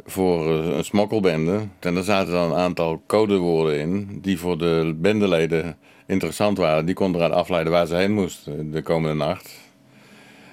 voor 0.04 0.58
eh, 0.58 0.76
een 0.76 0.84
smokkelbende. 0.84 1.60
En 1.80 1.94
daar 1.94 2.02
zaten 2.02 2.32
dan 2.32 2.50
een 2.50 2.58
aantal 2.58 3.02
codewoorden 3.06 3.78
in 3.78 4.18
die 4.20 4.38
voor 4.38 4.58
de 4.58 4.94
bendeleden 4.96 5.76
interessant 6.06 6.58
waren. 6.58 6.86
Die 6.86 6.94
konden 6.94 7.20
eruit 7.20 7.36
afleiden 7.36 7.72
waar 7.72 7.86
ze 7.86 7.94
heen 7.94 8.12
moesten 8.12 8.70
de 8.70 8.82
komende 8.82 9.16
nacht. 9.16 9.60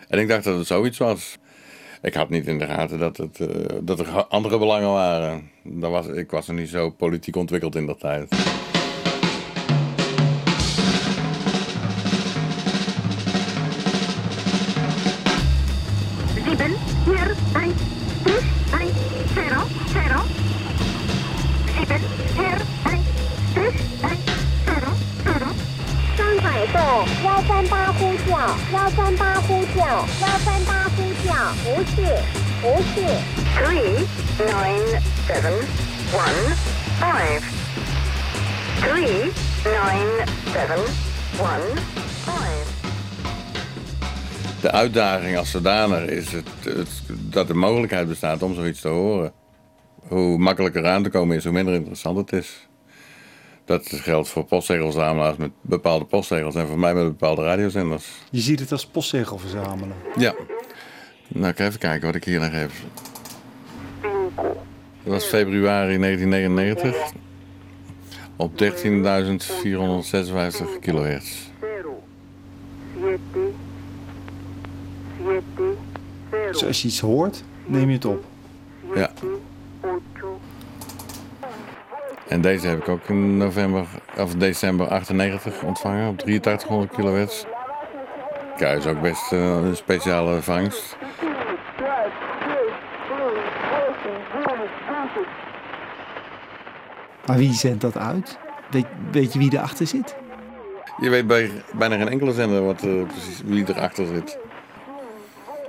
En 0.07 0.19
ik 0.19 0.27
dacht 0.27 0.43
dat 0.43 0.57
het 0.57 0.67
zoiets 0.67 0.97
was. 0.97 1.37
Ik 2.01 2.13
had 2.13 2.29
niet 2.29 2.47
in 2.47 2.59
de 2.59 2.65
gaten 2.65 2.99
dat, 2.99 3.17
het, 3.17 3.39
eh, 3.39 3.47
dat 3.81 3.99
er 3.99 4.07
andere 4.23 4.59
belangen 4.59 4.91
waren. 4.91 5.49
Dat 5.63 5.91
was, 5.91 6.07
ik 6.07 6.31
was 6.31 6.47
nog 6.47 6.57
niet 6.57 6.69
zo 6.69 6.89
politiek 6.89 7.35
ontwikkeld 7.35 7.75
in 7.75 7.85
dat 7.85 7.99
tijd. 7.99 8.58
Uitdaging 44.79 45.37
als 45.37 45.51
zodanig 45.51 46.05
is 46.05 46.31
het, 46.31 46.49
het, 46.63 46.89
dat 47.07 47.47
de 47.47 47.53
mogelijkheid 47.53 48.07
bestaat 48.07 48.43
om 48.43 48.53
zoiets 48.53 48.81
te 48.81 48.87
horen. 48.87 49.31
Hoe 50.07 50.37
makkelijker 50.37 50.87
aan 50.87 51.03
te 51.03 51.09
komen 51.09 51.35
is, 51.35 51.43
hoe 51.43 51.53
minder 51.53 51.73
interessant 51.73 52.17
het 52.17 52.31
is. 52.31 52.67
Dat 53.65 53.87
geldt 53.87 54.29
voor 54.29 54.45
postzegelverzamelaars 54.45 55.37
met 55.37 55.51
bepaalde 55.61 56.05
postzegels 56.05 56.55
en 56.55 56.67
voor 56.67 56.79
mij 56.79 56.93
met 56.93 57.03
bepaalde 57.03 57.43
radiozenders. 57.43 58.05
Je 58.31 58.39
ziet 58.39 58.59
het 58.59 58.71
als 58.71 58.85
postzegel 58.85 59.37
verzamelen. 59.37 59.95
Ja. 60.17 60.35
Nou, 61.27 61.47
ik 61.47 61.59
even 61.59 61.79
kijken 61.79 62.05
wat 62.05 62.15
ik 62.15 62.23
hier 62.23 62.39
nog 62.39 62.51
heb. 62.51 62.71
Dat 65.03 65.13
was 65.13 65.25
februari 65.25 65.97
1999 65.97 66.95
op 68.35 68.61
13.456 68.61 70.79
kilohertz. 70.79 71.48
Dus 76.51 76.65
als 76.65 76.81
je 76.81 76.87
iets 76.87 76.99
hoort, 76.99 77.43
neem 77.65 77.87
je 77.87 77.95
het 77.95 78.05
op. 78.05 78.23
Ja. 78.95 79.11
En 82.27 82.41
deze 82.41 82.67
heb 82.67 82.79
ik 82.79 82.87
ook 82.87 83.07
in 83.07 83.37
november, 83.37 83.87
of 84.17 84.33
december 84.35 84.87
98 84.87 85.63
ontvangen 85.63 86.09
op 86.09 86.21
8300 86.21 86.95
kilohertz. 86.95 87.43
Ja, 88.57 88.67
is 88.67 88.85
ook 88.85 89.01
best 89.01 89.31
eh, 89.31 89.39
een 89.39 89.75
speciale 89.75 90.41
vangst. 90.41 90.97
Maar 97.25 97.37
wie 97.37 97.53
zendt 97.53 97.81
dat 97.81 97.97
uit? 97.97 98.37
Weet, 98.71 98.85
weet 99.11 99.33
je 99.33 99.39
wie 99.39 99.53
erachter 99.53 99.87
zit? 99.87 100.15
Je 100.99 101.09
weet 101.09 101.27
bij 101.27 101.51
bijna 101.73 101.97
geen 101.97 102.09
enkele 102.09 102.33
zender 102.33 102.65
wat, 102.65 102.83
eh, 102.83 103.03
precies 103.07 103.41
wie 103.45 103.69
erachter 103.69 104.05
zit. 104.05 104.37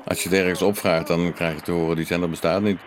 Als 0.05 0.23
je 0.23 0.29
het 0.29 0.39
ergens 0.39 0.63
opvraagt, 0.63 1.07
dan 1.07 1.33
krijg 1.33 1.55
je 1.55 1.61
te 1.61 1.73
horen 1.73 1.97
die 1.97 2.07
zender 2.07 2.31
bestaat 2.31 2.63
niet. 2.63 2.79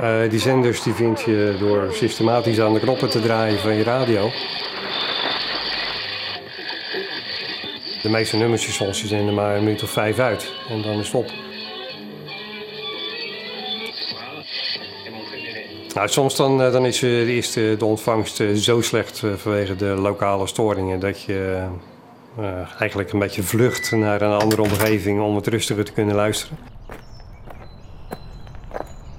Eh, 0.00 0.30
die 0.30 0.38
zenders 0.38 0.82
die 0.82 0.92
vind 0.92 1.20
je 1.20 1.56
door 1.58 1.92
systematisch 1.92 2.60
aan 2.60 2.74
de 2.74 2.80
knoppen 2.80 3.10
te 3.10 3.20
draaien 3.20 3.58
van 3.58 3.74
je 3.74 3.82
radio. 3.82 4.30
De 8.02 8.08
meeste 8.08 8.36
nummerstations 8.36 9.00
die 9.00 9.08
zenden 9.08 9.34
maar 9.34 9.56
een 9.56 9.64
minuut 9.64 9.82
of 9.82 9.90
vijf 9.90 10.18
uit 10.18 10.52
en 10.68 10.82
dan 10.82 10.98
is 10.98 11.06
het 11.06 11.14
op. 11.14 11.30
Nou, 15.96 16.08
soms 16.08 16.36
dan, 16.36 16.62
eh, 16.62 16.72
dan 16.72 16.86
is 16.86 16.98
de 16.98 17.24
eerste 17.26 17.74
de 17.78 17.84
ontvangst 17.84 18.40
eh, 18.40 18.52
zo 18.52 18.80
slecht 18.80 19.22
eh, 19.22 19.30
vanwege 19.36 19.76
de 19.76 19.86
lokale 19.86 20.46
storingen 20.46 21.00
dat 21.00 21.22
je 21.22 21.64
eigenlijk 22.78 23.12
een 23.12 23.18
beetje 23.18 23.42
vlucht 23.42 23.90
naar 23.92 24.22
een 24.22 24.40
andere 24.40 24.62
omgeving 24.62 25.20
om 25.20 25.36
het 25.36 25.46
rustiger 25.46 25.84
te 25.84 25.92
kunnen 25.92 26.14
luisteren. 26.14 26.58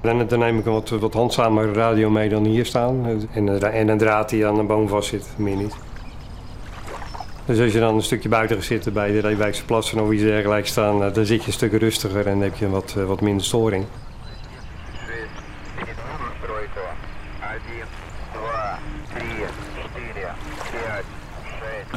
Dan, 0.02 0.40
neem 0.40 0.60
ik 0.60 0.66
een 0.66 0.72
wat, 0.72 0.90
wat 0.90 1.14
handzamere 1.14 1.74
radio 1.74 2.10
mee 2.10 2.30
dan 2.30 2.46
hier 2.46 2.66
staan. 2.66 3.06
En, 3.06 3.48
een 3.48 3.60
dra- 3.60 3.70
en 3.70 3.88
een 3.88 3.98
draad 3.98 4.30
die 4.30 4.48
aan 4.48 4.60
een 4.60 4.68
boom 4.68 4.88
vast 4.88 5.10
zit, 5.10 5.28
meer 5.36 5.56
niet. 5.56 5.76
Dus 7.46 7.60
als 7.60 7.74
je 7.74 7.80
dan 7.80 7.96
een 7.96 8.02
stukje 8.02 8.30
buiten 8.30 8.56
gaat 8.56 8.66
zitten 8.66 8.94
bij 8.94 9.12
de 9.12 9.20
Reewijkse 9.20 9.66
plassen 9.66 10.00
of 10.00 10.12
iets 10.12 10.24
dergelijks 10.24 10.70
staan, 10.70 11.00
dan 11.14 11.26
zit 11.26 11.42
je 11.42 11.48
een 11.48 11.54
stuk 11.54 11.74
rustiger 11.74 12.28
en 12.28 12.42
heb 12.42 12.56
je 12.56 12.70
wat, 12.70 12.94
wat 12.94 13.22
minder 13.22 13.46
storing. 13.46 13.86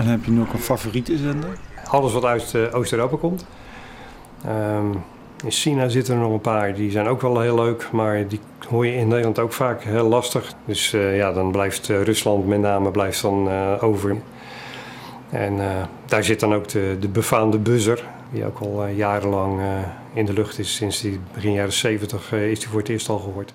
En 0.00 0.06
heb 0.06 0.24
je 0.24 0.30
nog 0.30 0.52
een 0.52 0.58
favoriete 0.58 1.16
zender? 1.16 1.58
Alles 1.84 2.12
wat 2.12 2.24
uit 2.24 2.54
eh, 2.54 2.74
Oost-Europa 2.74 3.16
komt. 3.16 3.46
Ehm, 4.44 4.90
in 5.44 5.50
China 5.50 5.88
zitten 5.88 6.14
er 6.14 6.20
nog 6.20 6.32
een 6.32 6.40
paar, 6.40 6.74
die 6.74 6.90
zijn 6.90 7.06
ook 7.06 7.20
wel 7.20 7.40
heel 7.40 7.54
leuk, 7.54 7.88
maar 7.92 8.28
die 8.28 8.40
hoor 8.68 8.86
je 8.86 8.94
in 8.94 9.08
Nederland 9.08 9.38
ook 9.38 9.52
vaak 9.52 9.82
heel 9.82 10.08
lastig. 10.08 10.52
Dus 10.64 10.92
eh, 10.92 11.16
ja, 11.16 11.32
dan 11.32 11.52
blijft 11.52 11.90
eh, 11.90 12.02
Rusland 12.02 12.46
met 12.46 12.60
name 12.60 12.90
blijft 12.90 13.22
dan 13.22 13.48
over. 13.80 14.16
En 15.30 15.58
daar 16.06 16.24
zit 16.24 16.40
dan 16.40 16.54
ook 16.54 16.68
de, 16.68 16.96
de 17.00 17.08
befaamde 17.08 17.58
buzzer, 17.58 18.04
die 18.30 18.46
ook 18.46 18.58
al 18.58 18.86
jarenlang 18.86 19.60
in 20.12 20.24
de 20.24 20.32
lucht 20.32 20.58
is. 20.58 20.74
Sinds 20.74 21.00
die 21.00 21.20
begin 21.34 21.52
jaren 21.52 21.72
70 21.72 22.32
eh, 22.32 22.50
is 22.50 22.58
die 22.58 22.68
voor 22.68 22.78
het 22.78 22.88
eerst 22.88 23.08
al 23.08 23.18
gehoord. 23.18 23.54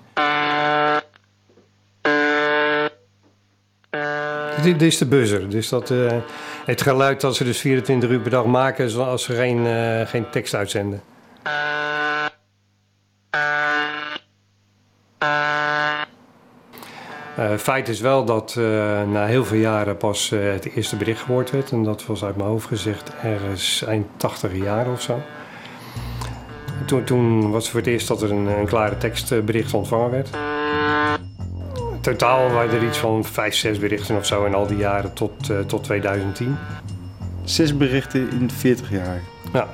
Dit, 4.62 4.78
dit 4.78 4.82
is 4.82 4.98
de 4.98 5.06
buzzer. 5.06 5.50
Dus 5.50 5.68
dat, 5.68 5.90
eh, 5.90 6.12
Het 6.64 6.82
geluid 6.82 7.20
dat 7.20 7.36
ze 7.36 7.44
dus 7.44 7.58
24 7.58 8.10
uur 8.10 8.20
per 8.20 8.30
dag 8.30 8.44
maken 8.44 9.06
als 9.06 9.22
ze 9.22 9.32
geen, 9.32 9.66
eh, 9.66 10.06
geen 10.06 10.30
tekst 10.30 10.54
uitzenden. 10.54 11.02
Eh, 17.36 17.56
feit 17.56 17.88
is 17.88 18.00
wel 18.00 18.24
dat 18.24 18.54
eh, 18.58 18.64
na 19.02 19.26
heel 19.26 19.44
veel 19.44 19.58
jaren 19.58 19.96
pas 19.96 20.32
eh, 20.32 20.40
het 20.52 20.64
eerste 20.74 20.96
bericht 20.96 21.20
gehoord 21.20 21.50
werd. 21.50 21.70
En 21.70 21.82
dat 21.82 22.06
was 22.06 22.24
uit 22.24 22.36
mijn 22.36 22.48
hoofd 22.48 22.66
gezegd 22.66 23.12
ergens 23.22 23.84
eind 23.86 24.06
80 24.16 24.56
jaar 24.56 24.90
of 24.90 25.02
zo. 25.02 25.20
Toen, 26.86 27.04
toen 27.04 27.50
was 27.50 27.62
het 27.62 27.72
voor 27.72 27.80
het 27.80 27.88
eerst 27.88 28.08
dat 28.08 28.22
er 28.22 28.30
een, 28.30 28.46
een 28.46 28.66
klare 28.66 28.96
tekstbericht 28.96 29.74
ontvangen 29.74 30.10
werd. 30.10 30.28
Totaal 32.06 32.50
waren 32.50 32.70
er 32.70 32.84
iets 32.84 32.98
van 32.98 33.24
vijf, 33.24 33.54
zes 33.54 33.78
berichten 33.78 34.16
of 34.16 34.26
zo 34.26 34.44
in 34.44 34.54
al 34.54 34.66
die 34.66 34.76
jaren 34.76 35.12
tot, 35.12 35.50
eh, 35.50 35.58
tot 35.58 35.84
2010. 35.84 36.56
Zes 37.44 37.76
berichten 37.76 38.30
in 38.30 38.50
40 38.50 38.90
jaar. 38.90 39.20
Ja. 39.52 39.68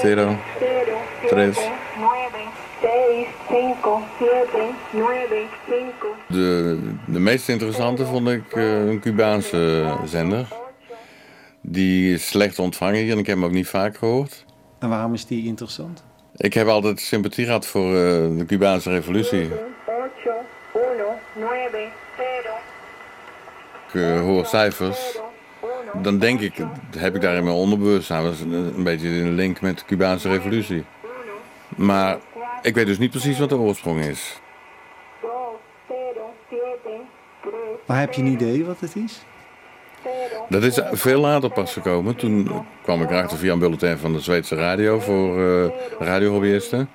Cero, 0.00 0.36
De, 6.26 6.78
de 7.06 7.18
meest 7.18 7.48
interessante 7.48 8.06
vond 8.06 8.28
ik 8.28 8.52
eh, 8.52 8.86
een 8.86 9.00
Cubaanse 9.00 9.94
zender. 10.04 10.48
Die 11.60 12.14
is 12.14 12.28
slecht 12.28 12.58
ontvangen 12.58 13.00
hier 13.00 13.12
en 13.12 13.18
ik 13.18 13.26
heb 13.26 13.36
hem 13.36 13.44
ook 13.44 13.52
niet 13.52 13.68
vaak 13.68 13.96
gehoord. 13.96 14.44
En 14.78 14.88
waarom 14.88 15.14
is 15.14 15.26
die 15.26 15.46
interessant? 15.46 16.04
Ik 16.36 16.54
heb 16.54 16.66
altijd 16.66 17.00
sympathie 17.00 17.44
gehad 17.44 17.66
voor 17.66 17.86
eh, 17.86 18.38
de 18.38 18.44
Cubaanse 18.46 18.90
revolutie. 18.90 19.50
Ik 23.88 23.94
eh, 23.94 24.20
hoor 24.20 24.46
cijfers. 24.46 25.18
Dan 26.02 26.18
denk 26.18 26.40
ik, 26.40 26.54
heb 26.96 27.14
ik 27.14 27.20
daar 27.20 27.36
in 27.36 27.44
mijn 27.44 27.56
onderbewustzijn 27.56 28.24
een 28.76 28.82
beetje 28.82 29.08
een 29.08 29.34
link 29.34 29.60
met 29.60 29.78
de 29.78 29.84
Cubaanse 29.84 30.28
revolutie. 30.28 30.84
Maar 31.76 32.18
ik 32.62 32.74
weet 32.74 32.86
dus 32.86 32.98
niet 32.98 33.10
precies 33.10 33.38
wat 33.38 33.48
de 33.48 33.56
oorsprong 33.56 34.00
is. 34.00 34.40
Maar 37.86 38.00
heb 38.00 38.12
je 38.12 38.22
een 38.22 38.32
idee 38.32 38.64
wat 38.64 38.80
het 38.80 38.96
is? 38.96 39.20
Dat 40.48 40.62
is 40.62 40.80
veel 40.92 41.20
later 41.20 41.50
pas 41.50 41.72
gekomen. 41.72 42.16
Toen 42.16 42.48
kwam 42.82 43.02
ik 43.02 43.10
erachter 43.10 43.38
via 43.38 43.52
een 43.52 43.58
bulletin 43.58 43.98
van 43.98 44.12
de 44.12 44.20
Zweedse 44.20 44.54
radio 44.54 45.00
voor 45.00 45.42
eh 45.42 45.70
radiohobbyisten. 45.98 46.88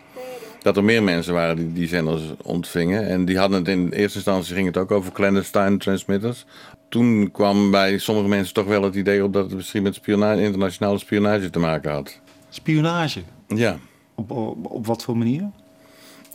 Dat 0.59 0.77
er 0.77 0.83
meer 0.83 1.03
mensen 1.03 1.33
waren 1.33 1.55
die 1.55 1.73
die 1.73 1.87
zenders 1.87 2.21
ontvingen. 2.43 3.07
En 3.07 3.25
die 3.25 3.37
hadden 3.37 3.57
het 3.59 3.67
in 3.67 3.89
eerste 3.89 4.17
instantie 4.17 4.55
ging 4.55 4.67
het 4.67 4.77
ook 4.77 4.91
over 4.91 5.11
clandestine 5.11 5.77
transmitters. 5.77 6.45
Toen 6.89 7.31
kwam 7.31 7.71
bij 7.71 7.97
sommige 7.97 8.27
mensen 8.27 8.53
toch 8.53 8.65
wel 8.65 8.83
het 8.83 8.95
idee 8.95 9.23
op 9.23 9.33
dat 9.33 9.43
het 9.45 9.53
misschien 9.53 9.83
met 9.83 9.95
spionage, 9.95 10.41
internationale 10.41 10.97
spionage 10.97 11.49
te 11.49 11.59
maken 11.59 11.91
had. 11.91 12.19
Spionage. 12.49 13.21
Ja. 13.47 13.77
Op, 14.15 14.31
op, 14.31 14.71
op 14.71 14.85
wat 14.85 15.03
voor 15.03 15.17
manier? 15.17 15.49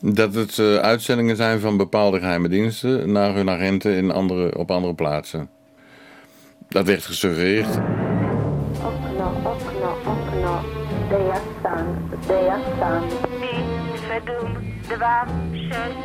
Dat 0.01 0.33
het 0.33 0.59
eh, 0.59 0.75
uitzendingen 0.75 1.35
zijn 1.35 1.59
van 1.59 1.77
bepaalde 1.77 2.19
geheime 2.19 2.49
diensten 2.49 3.11
naar 3.11 3.35
hun 3.35 3.49
agenten 3.49 3.95
in 3.95 4.11
andere, 4.11 4.57
op 4.57 4.71
andere 4.71 4.93
plaatsen. 4.93 5.49
Dat 6.67 6.85
werd 6.85 7.05
gesuggereerd. 7.05 7.79
Okno, 8.83 9.31
okno, 9.43 9.97
okno. 10.05 10.75
Stann, 11.59 12.11
där 12.27 12.45
jag 12.45 12.59
stann. 12.75 13.03
Min 13.39 13.97
fördom, 13.97 14.57
dva, 14.89 15.27
šest. 15.53 15.97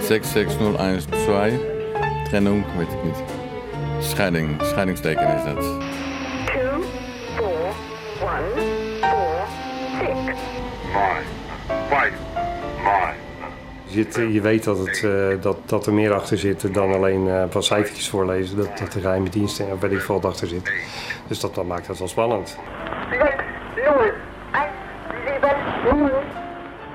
Sex, 0.00 0.28
sex, 0.32 0.58
nul, 0.58 0.78
eins, 0.78 1.04
zwei. 1.24 1.50
66012. 1.50 2.28
Trennung, 2.28 2.64
weet 2.76 2.92
ik 2.92 3.04
niet. 3.04 3.22
Scheiding, 4.00 4.62
scheidingsteken 4.62 5.36
is 5.36 5.44
dat. 5.44 5.64
One, 8.20 8.44
four, 9.00 9.46
six. 9.98 10.38
Five, 10.92 11.26
five, 11.88 12.12
five. 12.82 13.16
Je, 14.32 14.40
weet 14.40 14.64
dat, 14.64 14.78
het, 14.78 15.04
eh, 15.04 15.42
dat, 15.42 15.56
dat 15.66 15.86
er 15.86 15.92
meer 15.92 16.12
achter 16.12 16.38
zit 16.38 16.74
dan 16.74 16.92
alleen 16.92 17.26
uh, 17.26 17.44
wat 17.50 17.64
cijfertjes 17.64 18.08
voorlezen. 18.08 18.56
Dat, 18.56 18.78
dat 18.78 18.92
de 18.92 19.00
geheime 19.00 19.28
dienst 19.28 19.60
en 19.60 19.78
bij 19.78 19.88
die 19.88 20.00
achter 20.08 20.48
zit. 20.48 20.72
Dus 21.26 21.40
dat, 21.40 21.64
maakt 21.64 21.86
het 21.86 21.98
wel 21.98 22.08
spannend. 22.08 22.58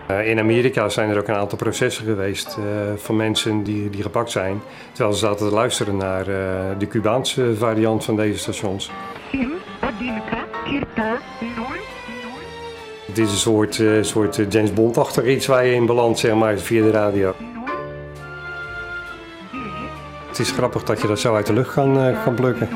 Uh, 0.10 0.28
in 0.28 0.40
Amerika 0.40 0.90
zijn 0.90 1.10
er 1.10 1.18
ook 1.18 1.28
een 1.28 1.36
aantal 1.36 1.58
processen 1.58 2.06
geweest 2.06 2.58
van 2.96 3.16
mensen 3.16 3.64
die, 3.64 3.90
die 3.90 4.02
gepakt 4.02 4.32
zijn. 4.32 4.62
Terwijl 4.92 5.16
ze 5.16 5.26
zaten 5.26 5.48
te 5.48 5.54
luisteren 5.54 5.98
naar 5.98 6.26
de 6.78 6.88
Cubaanse 6.90 7.56
variant 7.56 8.06
van 8.06 8.16
deze 8.16 8.38
stations. 8.40 8.92
Het 13.06 13.18
is 13.18 13.32
een 13.32 13.38
soort, 13.38 13.80
eh, 13.80 13.88
soort 14.02 14.40
eh, 14.40 14.50
James 14.50 14.74
Bond-achtig 14.74 15.26
iets 15.26 15.48
waar 15.48 15.66
je 15.66 15.74
in 15.74 15.86
belandt, 15.86 16.20
zeg 16.20 16.34
maar, 16.34 16.58
via 16.58 16.84
de 16.84 16.92
radio. 16.92 17.34
Het 20.28 20.40
is 20.40 20.52
grappig 20.52 20.84
dat 20.84 21.02
je 21.02 21.08
dat 21.08 21.20
zo 21.20 21.36
uit 21.36 21.46
de 21.46 21.54
lucht 21.54 21.74
kan, 21.74 22.00
eh, 22.00 22.24
kan 22.24 22.36
plukken. 22.36 22.70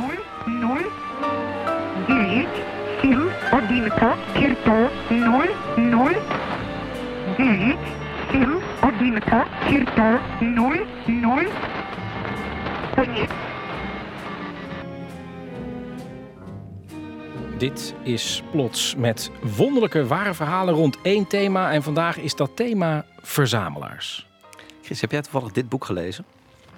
Dit 17.58 17.94
is 18.04 18.44
Plots 18.52 18.96
met 18.96 19.32
wonderlijke 19.56 20.08
ware 20.08 20.34
verhalen 20.34 20.74
rond 20.74 20.98
één 21.02 21.28
thema. 21.28 21.72
En 21.72 21.84
vandaag 21.84 22.18
is 22.18 22.36
dat 22.36 22.56
thema 22.56 23.06
verzamelaars. 23.22 24.28
Chris, 24.82 25.02
heb 25.02 25.12
jij 25.12 25.22
toevallig 25.22 25.52
dit 25.52 25.70
boek 25.70 25.86
gelezen? 25.86 26.26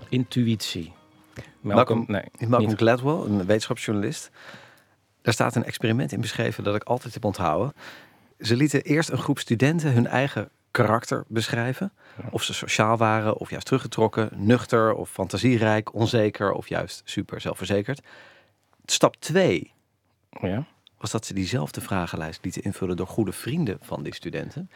Intuïtie. 0.10 0.94
Malcolm, 1.62 2.06
nee, 2.08 2.24
Malcolm 2.40 2.70
niet. 2.70 2.78
Gladwell, 2.78 3.14
een 3.14 3.46
wetenschapsjournalist. 3.46 4.30
Daar 5.22 5.34
staat 5.34 5.56
een 5.56 5.64
experiment 5.64 6.12
in 6.12 6.22
beschreven 6.22 6.64
dat 6.64 6.76
ik 6.76 6.84
altijd 6.84 7.14
heb 7.14 7.26
onthouden. 7.26 7.74
Ze 8.40 8.56
lieten 8.56 8.82
eerst 8.82 9.10
een 9.10 9.18
groep 9.18 9.40
studenten 9.40 9.94
hun 9.94 10.08
eigen 10.08 10.50
karakter 10.72 11.24
beschrijven. 11.28 11.92
Of 12.30 12.44
ze 12.44 12.54
sociaal 12.54 12.98
waren, 12.98 13.38
of 13.38 13.50
juist 13.50 13.66
teruggetrokken, 13.66 14.30
nuchter 14.36 14.94
of 14.94 15.10
fantasierijk, 15.10 15.94
onzeker 15.94 16.52
of 16.52 16.70
juist 16.70 17.02
super 17.06 17.42
zelfverzekerd. 17.42 18.02
Stap 18.86 19.16
2 19.16 19.76
Ja. 20.42 20.66
was 20.98 21.12
dat 21.12 21.26
ze 21.26 21.34
diezelfde 21.34 21.82
vragenlijst 21.82 22.44
lieten 22.44 22.64
invullen 22.64 22.96
door 22.98 23.08
goede 23.08 23.32
vrienden 23.32 23.78
van 23.82 24.04
die 24.04 24.14
studenten. 24.14 24.70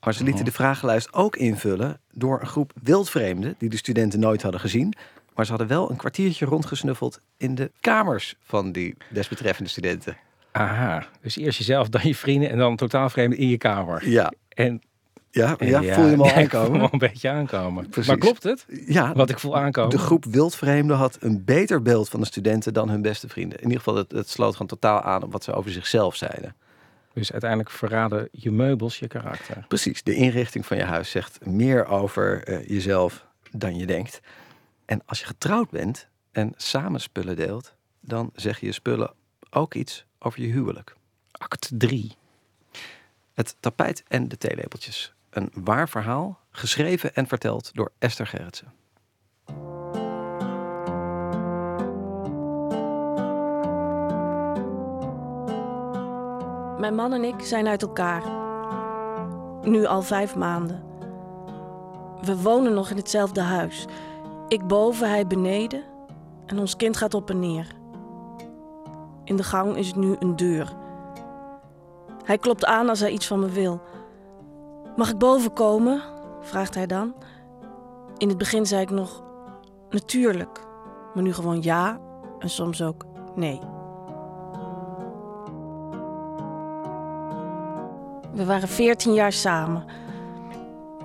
Maar 0.00 0.14
ze 0.14 0.22
lieten 0.22 0.40
Oh. 0.40 0.46
de 0.46 0.52
vragenlijst 0.54 1.12
ook 1.12 1.36
invullen 1.36 2.00
door 2.12 2.40
een 2.40 2.46
groep 2.46 2.72
wildvreemden 2.82 3.54
die 3.58 3.68
de 3.68 3.76
studenten 3.76 4.20
nooit 4.20 4.42
hadden 4.42 4.60
gezien. 4.60 4.94
Maar 5.34 5.44
ze 5.44 5.50
hadden 5.50 5.70
wel 5.70 5.90
een 5.90 5.96
kwartiertje 5.96 6.44
rondgesnuffeld 6.46 7.20
in 7.36 7.54
de 7.54 7.72
kamers 7.80 8.34
van 8.42 8.72
die 8.72 8.96
desbetreffende 9.10 9.70
studenten. 9.70 10.16
Aha, 10.52 11.06
dus 11.20 11.36
eerst 11.36 11.58
jezelf, 11.58 11.88
dan 11.88 12.00
je 12.04 12.14
vrienden 12.14 12.50
en 12.50 12.58
dan 12.58 12.76
totaal 12.76 13.10
vreemde 13.10 13.36
in 13.36 13.48
je 13.48 13.58
kamer. 13.58 14.08
Ja. 14.08 14.32
En, 14.48 14.82
Ja, 15.38 15.56
ja, 15.58 15.94
voel 15.94 16.04
je 16.04 16.10
hem 16.10 16.20
al 16.20 16.26
ja, 16.28 16.34
ik 16.34 16.54
aankomen? 16.54 16.80
voel 16.80 16.88
een 16.92 16.98
beetje 16.98 17.28
aankomen. 17.30 17.88
Precies. 17.88 18.08
Maar 18.08 18.18
klopt 18.18 18.42
het? 18.42 18.66
Ja, 18.86 19.12
Wat 19.14 19.30
ik 19.30 19.38
voel 19.38 19.56
aankomen? 19.56 19.90
de 19.90 19.98
groep 19.98 20.24
wildvreemden 20.24 20.96
had 20.96 21.16
een 21.20 21.44
beter 21.44 21.82
beeld 21.82 22.08
van 22.08 22.20
de 22.20 22.26
studenten 22.26 22.72
dan 22.74 22.88
hun 22.88 23.02
beste 23.02 23.28
vrienden. 23.28 23.58
In 23.58 23.64
ieder 23.64 23.78
geval, 23.78 23.94
het, 23.96 24.10
het 24.12 24.28
sloot 24.28 24.52
gewoon 24.52 24.66
totaal 24.68 25.02
aan 25.02 25.22
op 25.22 25.32
wat 25.32 25.44
ze 25.44 25.52
over 25.52 25.70
zichzelf 25.70 26.16
zeiden. 26.16 26.54
Dus 27.12 27.32
uiteindelijk 27.32 27.70
verraden 27.70 28.28
je 28.32 28.50
meubels 28.50 28.98
je 28.98 29.06
karakter. 29.06 29.64
Precies, 29.68 30.02
de 30.02 30.14
inrichting 30.14 30.66
van 30.66 30.76
je 30.76 30.82
huis 30.84 31.10
zegt 31.10 31.46
meer 31.46 31.86
over 31.86 32.44
eh, 32.44 32.68
jezelf 32.68 33.26
dan 33.50 33.76
je 33.76 33.86
denkt. 33.86 34.20
En 34.84 35.02
als 35.06 35.18
je 35.20 35.26
getrouwd 35.26 35.70
bent 35.70 36.08
en 36.32 36.52
samen 36.56 37.00
spullen 37.00 37.36
deelt, 37.36 37.74
dan 38.00 38.30
zeg 38.34 38.60
je 38.60 38.72
spullen 38.72 39.12
ook 39.50 39.74
iets 39.74 40.04
over 40.18 40.40
je 40.40 40.46
huwelijk. 40.46 40.94
Act 41.32 41.70
3. 41.72 42.12
Het 43.34 43.56
tapijt 43.60 44.02
en 44.08 44.28
de 44.28 44.36
theelepeltjes. 44.36 45.14
Een 45.30 45.50
waar 45.54 45.88
verhaal, 45.88 46.38
geschreven 46.50 47.14
en 47.14 47.26
verteld 47.26 47.74
door 47.74 47.92
Esther 47.98 48.26
Gerritsen. 48.26 48.72
Mijn 56.78 56.94
man 56.94 57.12
en 57.12 57.24
ik 57.24 57.40
zijn 57.40 57.66
uit 57.66 57.82
elkaar. 57.82 58.22
Nu 59.62 59.84
al 59.86 60.02
vijf 60.02 60.36
maanden. 60.36 60.82
We 62.20 62.36
wonen 62.42 62.74
nog 62.74 62.90
in 62.90 62.96
hetzelfde 62.96 63.40
huis. 63.40 63.86
Ik 64.48 64.66
boven, 64.66 65.08
hij 65.08 65.26
beneden. 65.26 65.82
En 66.46 66.58
ons 66.58 66.76
kind 66.76 66.96
gaat 66.96 67.14
op 67.14 67.30
en 67.30 67.38
neer. 67.38 67.66
In 69.24 69.36
de 69.36 69.42
gang 69.42 69.76
is 69.76 69.94
nu 69.94 70.16
een 70.18 70.36
deur. 70.36 70.72
Hij 72.24 72.38
klopt 72.38 72.64
aan 72.64 72.88
als 72.88 73.00
hij 73.00 73.10
iets 73.10 73.26
van 73.26 73.40
me 73.40 73.48
wil. 73.48 73.80
Mag 74.98 75.10
ik 75.10 75.18
boven 75.18 75.52
komen? 75.52 76.02
vraagt 76.40 76.74
hij 76.74 76.86
dan. 76.86 77.14
In 78.16 78.28
het 78.28 78.38
begin 78.38 78.66
zei 78.66 78.82
ik 78.82 78.90
nog 78.90 79.22
natuurlijk, 79.90 80.60
maar 81.14 81.22
nu 81.22 81.32
gewoon 81.32 81.62
ja 81.62 82.00
en 82.38 82.50
soms 82.50 82.82
ook 82.82 83.04
nee. 83.34 83.60
We 88.32 88.44
waren 88.44 88.68
14 88.68 89.14
jaar 89.14 89.32
samen. 89.32 89.84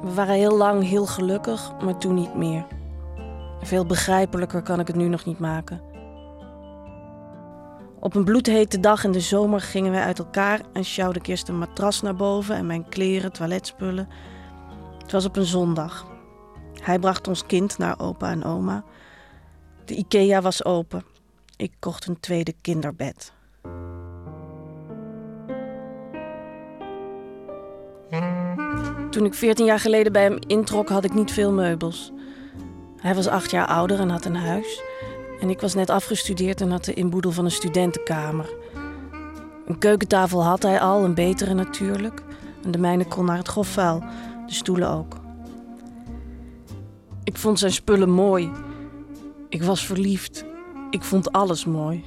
We 0.01 0.13
waren 0.13 0.35
heel 0.35 0.57
lang 0.57 0.83
heel 0.83 1.05
gelukkig, 1.05 1.71
maar 1.83 1.97
toen 1.97 2.13
niet 2.13 2.35
meer. 2.35 2.65
Veel 3.61 3.85
begrijpelijker 3.85 4.61
kan 4.61 4.79
ik 4.79 4.87
het 4.87 4.95
nu 4.95 5.07
nog 5.07 5.25
niet 5.25 5.39
maken. 5.39 5.92
Op 8.03 8.15
een 8.15 8.23
bloedhete 8.23 8.79
dag 8.79 9.03
in 9.03 9.11
de 9.11 9.19
zomer 9.19 9.61
gingen 9.61 9.91
wij 9.91 10.01
uit 10.01 10.19
elkaar 10.19 10.61
en 10.73 10.85
sjouwde 10.85 11.19
eerst 11.23 11.47
een 11.47 11.57
matras 11.57 12.01
naar 12.01 12.15
boven 12.15 12.55
en 12.55 12.65
mijn 12.65 12.89
kleren, 12.89 13.31
toiletspullen. 13.31 14.09
Het 15.01 15.11
was 15.11 15.25
op 15.25 15.35
een 15.35 15.45
zondag. 15.45 16.07
Hij 16.81 16.99
bracht 16.99 17.27
ons 17.27 17.45
kind 17.45 17.77
naar 17.77 17.99
opa 17.99 18.31
en 18.31 18.43
oma. 18.43 18.83
De 19.85 19.95
IKEA 19.95 20.41
was 20.41 20.65
open. 20.65 21.05
Ik 21.57 21.71
kocht 21.79 22.07
een 22.07 22.19
tweede 22.19 22.53
kinderbed. 22.61 23.33
Toen 29.09 29.25
ik 29.25 29.33
14 29.33 29.65
jaar 29.65 29.79
geleden 29.79 30.11
bij 30.11 30.23
hem 30.23 30.37
introk, 30.47 30.89
had 30.89 31.03
ik 31.03 31.13
niet 31.13 31.31
veel 31.31 31.51
meubels. 31.51 32.11
Hij 32.97 33.15
was 33.15 33.27
acht 33.27 33.51
jaar 33.51 33.67
ouder 33.67 33.99
en 33.99 34.09
had 34.09 34.25
een 34.25 34.35
huis. 34.35 34.92
En 35.43 35.49
ik 35.49 35.61
was 35.61 35.73
net 35.73 35.89
afgestudeerd 35.89 36.61
en 36.61 36.71
had 36.71 36.85
de 36.85 36.93
inboedel 36.93 37.31
van 37.31 37.45
een 37.45 37.51
studentenkamer. 37.51 38.53
Een 39.65 39.77
keukentafel 39.77 40.43
had 40.43 40.63
hij 40.63 40.79
al, 40.79 41.03
een 41.03 41.13
betere 41.13 41.53
natuurlijk. 41.53 42.23
En 42.63 42.71
de 42.71 42.77
mijne 42.77 43.05
kon 43.05 43.25
naar 43.25 43.37
het 43.37 43.47
grofvuil, 43.47 44.03
de 44.45 44.53
stoelen 44.53 44.89
ook. 44.89 45.15
Ik 47.23 47.37
vond 47.37 47.59
zijn 47.59 47.71
spullen 47.71 48.09
mooi. 48.09 48.51
Ik 49.49 49.63
was 49.63 49.85
verliefd. 49.85 50.45
Ik 50.89 51.03
vond 51.03 51.31
alles 51.31 51.65
mooi. 51.65 52.03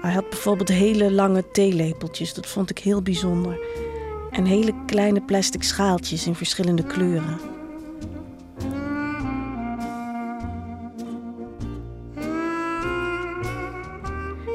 Hij 0.00 0.12
had 0.12 0.28
bijvoorbeeld 0.28 0.68
hele 0.68 1.12
lange 1.12 1.50
theelepeltjes, 1.50 2.34
dat 2.34 2.46
vond 2.46 2.70
ik 2.70 2.78
heel 2.78 3.02
bijzonder. 3.02 3.66
En 4.30 4.44
hele 4.44 4.74
kleine 4.86 5.20
plastic 5.20 5.62
schaaltjes 5.62 6.26
in 6.26 6.34
verschillende 6.34 6.82
kleuren. 6.82 7.51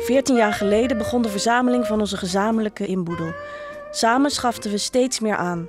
Veertien 0.08 0.36
jaar 0.36 0.54
geleden 0.54 0.98
begon 0.98 1.22
de 1.22 1.30
verzameling 1.30 1.86
van 1.86 2.00
onze 2.00 2.17
gezamenlijke 2.17 2.86
inboedel. 2.86 3.34
Samen 3.91 4.32
schaften 4.32 4.72
we 4.72 4.78
steeds 4.78 5.20
meer 5.20 5.36
aan. 5.36 5.67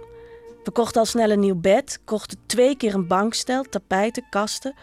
We 0.64 0.70
kochten 0.70 1.00
al 1.00 1.06
snel 1.06 1.30
een 1.30 1.40
nieuw 1.40 1.60
bed, 1.60 2.00
kochten 2.04 2.38
twee 2.46 2.76
keer 2.76 2.94
een 2.94 3.06
bankstel, 3.06 3.62
tapijten, 3.62 4.24
kasten. 4.30 4.74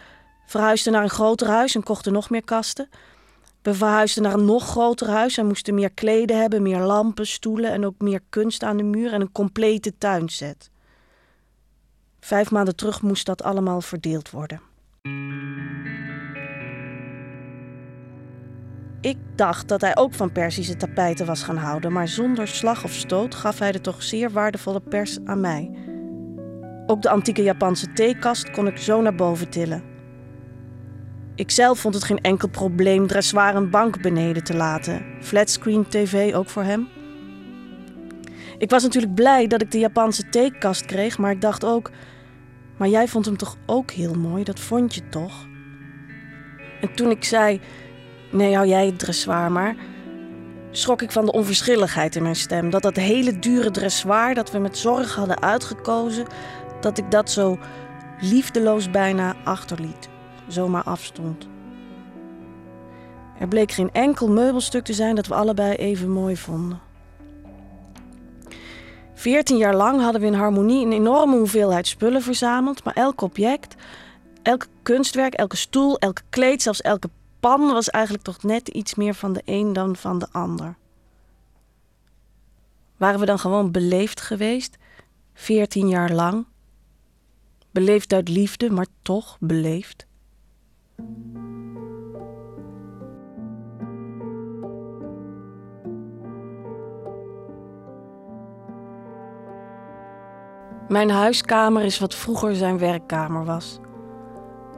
Verhuisden 0.46 0.92
naar 0.92 1.02
een 1.02 1.10
groter 1.10 1.48
huis 1.48 1.74
en 1.74 1.82
kochten 1.82 2.12
nog 2.12 2.30
meer 2.30 2.44
kasten. 2.44 2.88
We 3.62 3.74
verhuisden 3.74 4.22
naar 4.22 4.34
een 4.34 4.44
nog 4.44 4.68
groter 4.68 5.08
huis 5.08 5.38
en 5.38 5.46
moesten 5.46 5.74
meer 5.74 5.90
kleden 5.90 6.40
hebben, 6.40 6.62
meer 6.62 6.80
lampen, 6.80 7.26
stoelen 7.26 7.72
en 7.72 7.86
ook 7.86 7.98
meer 7.98 8.20
kunst 8.28 8.62
aan 8.62 8.76
de 8.76 8.82
muur 8.82 9.12
en 9.12 9.20
een 9.20 9.32
complete 9.32 9.98
tuinset. 9.98 10.70
Vijf 12.20 12.50
maanden 12.50 12.76
terug 12.76 13.02
moest 13.02 13.26
dat 13.26 13.42
allemaal 13.42 13.80
verdeeld 13.80 14.30
worden. 14.30 14.60
Ik 19.06 19.18
dacht 19.34 19.68
dat 19.68 19.80
hij 19.80 19.96
ook 19.96 20.14
van 20.14 20.32
Persische 20.32 20.76
tapijten 20.76 21.26
was 21.26 21.42
gaan 21.42 21.56
houden, 21.56 21.92
maar 21.92 22.08
zonder 22.08 22.48
slag 22.48 22.84
of 22.84 22.92
stoot 22.92 23.34
gaf 23.34 23.58
hij 23.58 23.72
de 23.72 23.80
toch 23.80 24.02
zeer 24.02 24.30
waardevolle 24.30 24.80
pers 24.80 25.18
aan 25.24 25.40
mij. 25.40 25.70
Ook 26.86 27.02
de 27.02 27.10
antieke 27.10 27.42
Japanse 27.42 27.92
theekast 27.92 28.50
kon 28.50 28.66
ik 28.66 28.76
zo 28.76 29.00
naar 29.00 29.14
boven 29.14 29.48
tillen. 29.48 29.82
Ikzelf 31.34 31.78
vond 31.78 31.94
het 31.94 32.04
geen 32.04 32.20
enkel 32.20 32.48
probleem 32.48 33.06
dressoir 33.06 33.54
een 33.54 33.70
bank 33.70 34.02
beneden 34.02 34.44
te 34.44 34.54
laten. 34.54 35.04
Flatscreen 35.20 35.88
tv 35.88 36.34
ook 36.34 36.48
voor 36.48 36.62
hem. 36.62 36.88
Ik 38.58 38.70
was 38.70 38.82
natuurlijk 38.82 39.14
blij 39.14 39.46
dat 39.46 39.62
ik 39.62 39.70
de 39.70 39.78
Japanse 39.78 40.28
theekast 40.28 40.84
kreeg, 40.84 41.18
maar 41.18 41.30
ik 41.30 41.40
dacht 41.40 41.64
ook... 41.64 41.90
Maar 42.76 42.88
jij 42.88 43.08
vond 43.08 43.24
hem 43.24 43.36
toch 43.36 43.56
ook 43.66 43.90
heel 43.90 44.14
mooi, 44.14 44.44
dat 44.44 44.60
vond 44.60 44.94
je 44.94 45.08
toch? 45.08 45.46
En 46.80 46.94
toen 46.94 47.10
ik 47.10 47.24
zei... 47.24 47.60
Nee, 48.36 48.54
hou 48.54 48.66
jij 48.66 48.86
het 48.86 48.98
dressoir 48.98 49.52
maar. 49.52 49.76
Schrok 50.70 51.02
ik 51.02 51.12
van 51.12 51.24
de 51.24 51.32
onverschilligheid 51.32 52.16
in 52.16 52.22
mijn 52.22 52.36
stem. 52.36 52.70
Dat 52.70 52.82
dat 52.82 52.96
hele 52.96 53.38
dure 53.38 53.70
dressoir 53.70 54.34
dat 54.34 54.50
we 54.50 54.58
met 54.58 54.78
zorg 54.78 55.14
hadden 55.14 55.42
uitgekozen, 55.42 56.26
dat 56.80 56.98
ik 56.98 57.10
dat 57.10 57.30
zo 57.30 57.58
liefdeloos 58.20 58.90
bijna 58.90 59.34
achterliet. 59.44 60.08
Zomaar 60.48 60.82
afstond. 60.82 61.48
Er 63.38 63.48
bleek 63.48 63.72
geen 63.72 63.92
enkel 63.92 64.28
meubelstuk 64.28 64.84
te 64.84 64.92
zijn 64.92 65.14
dat 65.14 65.26
we 65.26 65.34
allebei 65.34 65.74
even 65.74 66.10
mooi 66.10 66.36
vonden. 66.36 66.80
Veertien 69.14 69.56
jaar 69.56 69.76
lang 69.76 70.00
hadden 70.00 70.20
we 70.20 70.26
in 70.26 70.34
harmonie 70.34 70.86
een 70.86 70.92
enorme 70.92 71.36
hoeveelheid 71.36 71.86
spullen 71.86 72.22
verzameld, 72.22 72.84
maar 72.84 72.94
elk 72.94 73.20
object, 73.20 73.74
elk 74.42 74.66
kunstwerk, 74.82 75.34
elke 75.34 75.56
stoel, 75.56 75.98
elke 75.98 76.22
kleed, 76.30 76.62
zelfs 76.62 76.80
elke 76.80 77.08
pan 77.40 77.60
was 77.60 77.90
eigenlijk 77.90 78.24
toch 78.24 78.42
net 78.42 78.68
iets 78.68 78.94
meer 78.94 79.14
van 79.14 79.32
de 79.32 79.42
een 79.44 79.72
dan 79.72 79.96
van 79.96 80.18
de 80.18 80.26
ander. 80.32 80.76
Waren 82.96 83.20
we 83.20 83.26
dan 83.26 83.38
gewoon 83.38 83.70
beleefd 83.70 84.20
geweest, 84.20 84.76
veertien 85.34 85.88
jaar 85.88 86.12
lang? 86.12 86.46
Beleefd 87.70 88.12
uit 88.12 88.28
liefde, 88.28 88.70
maar 88.70 88.86
toch 89.02 89.36
beleefd? 89.40 90.06
Mijn 100.88 101.10
huiskamer 101.10 101.82
is 101.82 101.98
wat 101.98 102.14
vroeger 102.14 102.54
zijn 102.54 102.78
werkkamer 102.78 103.44
was. 103.44 103.78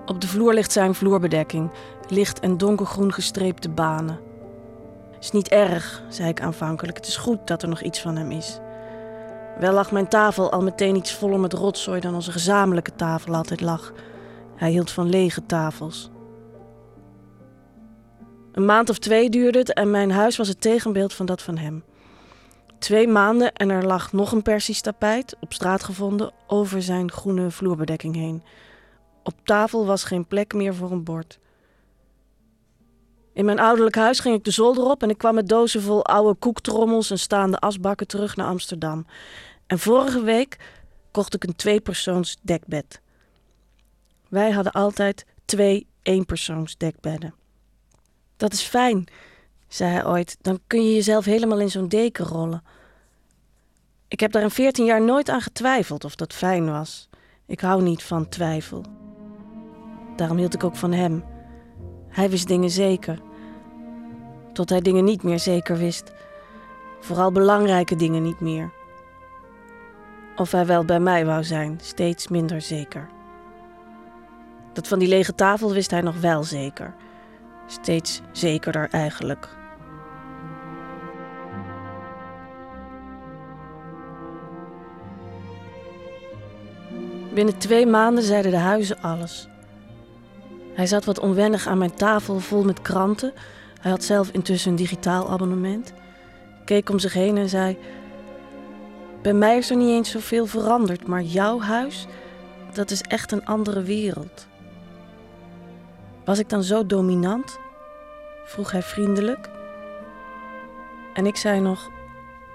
Op 0.06 0.20
de 0.20 0.28
vloer 0.28 0.54
ligt 0.54 0.72
zijn 0.72 0.94
vloerbedekking, 0.94 1.70
licht 2.10 2.40
en 2.40 2.58
donkergroen 2.58 3.12
gestreepte 3.12 3.68
banen. 3.68 4.18
Is 5.20 5.30
niet 5.30 5.48
erg, 5.48 6.02
zei 6.08 6.28
ik 6.28 6.40
aanvankelijk. 6.40 6.96
Het 6.96 7.06
is 7.06 7.16
goed 7.16 7.46
dat 7.46 7.62
er 7.62 7.68
nog 7.68 7.82
iets 7.82 8.00
van 8.00 8.16
hem 8.16 8.30
is. 8.30 8.58
Wel 9.58 9.72
lag 9.72 9.92
mijn 9.92 10.08
tafel 10.08 10.52
al 10.52 10.62
meteen 10.62 10.96
iets 10.96 11.14
voller 11.14 11.40
met 11.40 11.52
rotzooi 11.52 12.00
dan 12.00 12.14
onze 12.14 12.32
gezamenlijke 12.32 12.94
tafel 12.94 13.34
altijd 13.34 13.60
lag. 13.60 13.92
Hij 14.56 14.70
hield 14.70 14.90
van 14.90 15.08
lege 15.08 15.46
tafels. 15.46 16.10
Een 18.52 18.64
maand 18.64 18.90
of 18.90 18.98
twee 18.98 19.30
duurde 19.30 19.58
het 19.58 19.72
en 19.72 19.90
mijn 19.90 20.10
huis 20.10 20.36
was 20.36 20.48
het 20.48 20.60
tegenbeeld 20.60 21.14
van 21.14 21.26
dat 21.26 21.42
van 21.42 21.56
hem. 21.56 21.84
Twee 22.78 23.08
maanden 23.08 23.52
en 23.52 23.70
er 23.70 23.86
lag 23.86 24.12
nog 24.12 24.32
een 24.32 24.42
Persisch 24.42 24.80
tapijt, 24.80 25.36
op 25.40 25.52
straat 25.52 25.84
gevonden, 25.84 26.32
over 26.46 26.82
zijn 26.82 27.10
groene 27.10 27.50
vloerbedekking 27.50 28.14
heen. 28.14 28.42
Op 29.22 29.34
tafel 29.44 29.86
was 29.86 30.04
geen 30.04 30.26
plek 30.26 30.54
meer 30.54 30.74
voor 30.74 30.90
een 30.90 31.04
bord. 31.04 31.38
In 33.38 33.44
mijn 33.44 33.58
ouderlijk 33.58 33.96
huis 33.96 34.20
ging 34.20 34.34
ik 34.34 34.44
de 34.44 34.50
zolder 34.50 34.84
op 34.84 35.02
en 35.02 35.10
ik 35.10 35.18
kwam 35.18 35.34
met 35.34 35.48
dozen 35.48 35.82
vol 35.82 36.04
oude 36.04 36.38
koektrommels 36.38 37.10
en 37.10 37.18
staande 37.18 37.58
asbakken 37.58 38.06
terug 38.06 38.36
naar 38.36 38.46
Amsterdam. 38.46 39.06
En 39.66 39.78
vorige 39.78 40.22
week 40.22 40.56
kocht 41.10 41.34
ik 41.34 41.44
een 41.44 41.56
tweepersoons 41.56 42.36
dekbed. 42.42 43.00
Wij 44.28 44.50
hadden 44.50 44.72
altijd 44.72 45.26
twee 45.44 45.86
eenpersoons 46.02 46.76
dekbedden. 46.76 47.34
Dat 48.36 48.52
is 48.52 48.62
fijn, 48.62 49.06
zei 49.68 49.92
hij 49.92 50.06
ooit. 50.06 50.36
Dan 50.40 50.60
kun 50.66 50.84
je 50.84 50.94
jezelf 50.94 51.24
helemaal 51.24 51.60
in 51.60 51.70
zo'n 51.70 51.88
deken 51.88 52.24
rollen. 52.24 52.62
Ik 54.08 54.20
heb 54.20 54.32
daar 54.32 54.42
in 54.42 54.50
veertien 54.50 54.84
jaar 54.84 55.02
nooit 55.02 55.28
aan 55.28 55.42
getwijfeld 55.42 56.04
of 56.04 56.14
dat 56.14 56.32
fijn 56.32 56.70
was. 56.70 57.08
Ik 57.46 57.60
hou 57.60 57.82
niet 57.82 58.02
van 58.02 58.28
twijfel. 58.28 58.84
Daarom 60.16 60.36
hield 60.36 60.54
ik 60.54 60.64
ook 60.64 60.76
van 60.76 60.92
hem. 60.92 61.24
Hij 62.08 62.30
wist 62.30 62.48
dingen 62.48 62.70
zeker. 62.70 63.26
Tot 64.58 64.68
hij 64.68 64.80
dingen 64.80 65.04
niet 65.04 65.22
meer 65.22 65.38
zeker 65.38 65.76
wist. 65.76 66.12
Vooral 67.00 67.32
belangrijke 67.32 67.96
dingen 67.96 68.22
niet 68.22 68.40
meer. 68.40 68.70
Of 70.36 70.52
hij 70.52 70.66
wel 70.66 70.84
bij 70.84 71.00
mij 71.00 71.26
wou 71.26 71.44
zijn, 71.44 71.78
steeds 71.82 72.28
minder 72.28 72.60
zeker. 72.60 73.08
Dat 74.72 74.88
van 74.88 74.98
die 74.98 75.08
lege 75.08 75.34
tafel 75.34 75.72
wist 75.72 75.90
hij 75.90 76.00
nog 76.00 76.20
wel 76.20 76.44
zeker. 76.44 76.94
Steeds 77.66 78.20
zekerder 78.32 78.88
eigenlijk. 78.90 79.48
Binnen 87.34 87.58
twee 87.58 87.86
maanden 87.86 88.24
zeiden 88.24 88.50
de 88.50 88.56
huizen 88.56 89.02
alles. 89.02 89.48
Hij 90.74 90.86
zat 90.86 91.04
wat 91.04 91.18
onwennig 91.18 91.66
aan 91.66 91.78
mijn 91.78 91.94
tafel 91.94 92.38
vol 92.38 92.64
met 92.64 92.82
kranten. 92.82 93.32
Hij 93.78 93.90
had 93.90 94.04
zelf 94.04 94.30
intussen 94.30 94.70
een 94.70 94.76
digitaal 94.76 95.30
abonnement. 95.30 95.92
Keek 96.64 96.90
om 96.90 96.98
zich 96.98 97.12
heen 97.12 97.36
en 97.36 97.48
zei: 97.48 97.78
Bij 99.22 99.32
mij 99.32 99.56
is 99.56 99.70
er 99.70 99.76
niet 99.76 99.88
eens 99.88 100.10
zoveel 100.10 100.46
veranderd, 100.46 101.06
maar 101.06 101.22
jouw 101.22 101.60
huis, 101.60 102.06
dat 102.72 102.90
is 102.90 103.00
echt 103.00 103.32
een 103.32 103.44
andere 103.44 103.82
wereld. 103.82 104.46
Was 106.24 106.38
ik 106.38 106.48
dan 106.48 106.62
zo 106.62 106.86
dominant? 106.86 107.58
vroeg 108.44 108.72
hij 108.72 108.82
vriendelijk. 108.82 109.48
En 111.14 111.26
ik 111.26 111.36
zei 111.36 111.60
nog: 111.60 111.90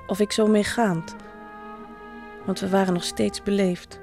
Of 0.07 0.19
ik 0.19 0.31
zo 0.31 0.47
meegaand. 0.47 1.15
Want 2.45 2.59
we 2.59 2.69
waren 2.69 2.93
nog 2.93 3.03
steeds 3.03 3.43
beleefd. 3.43 3.99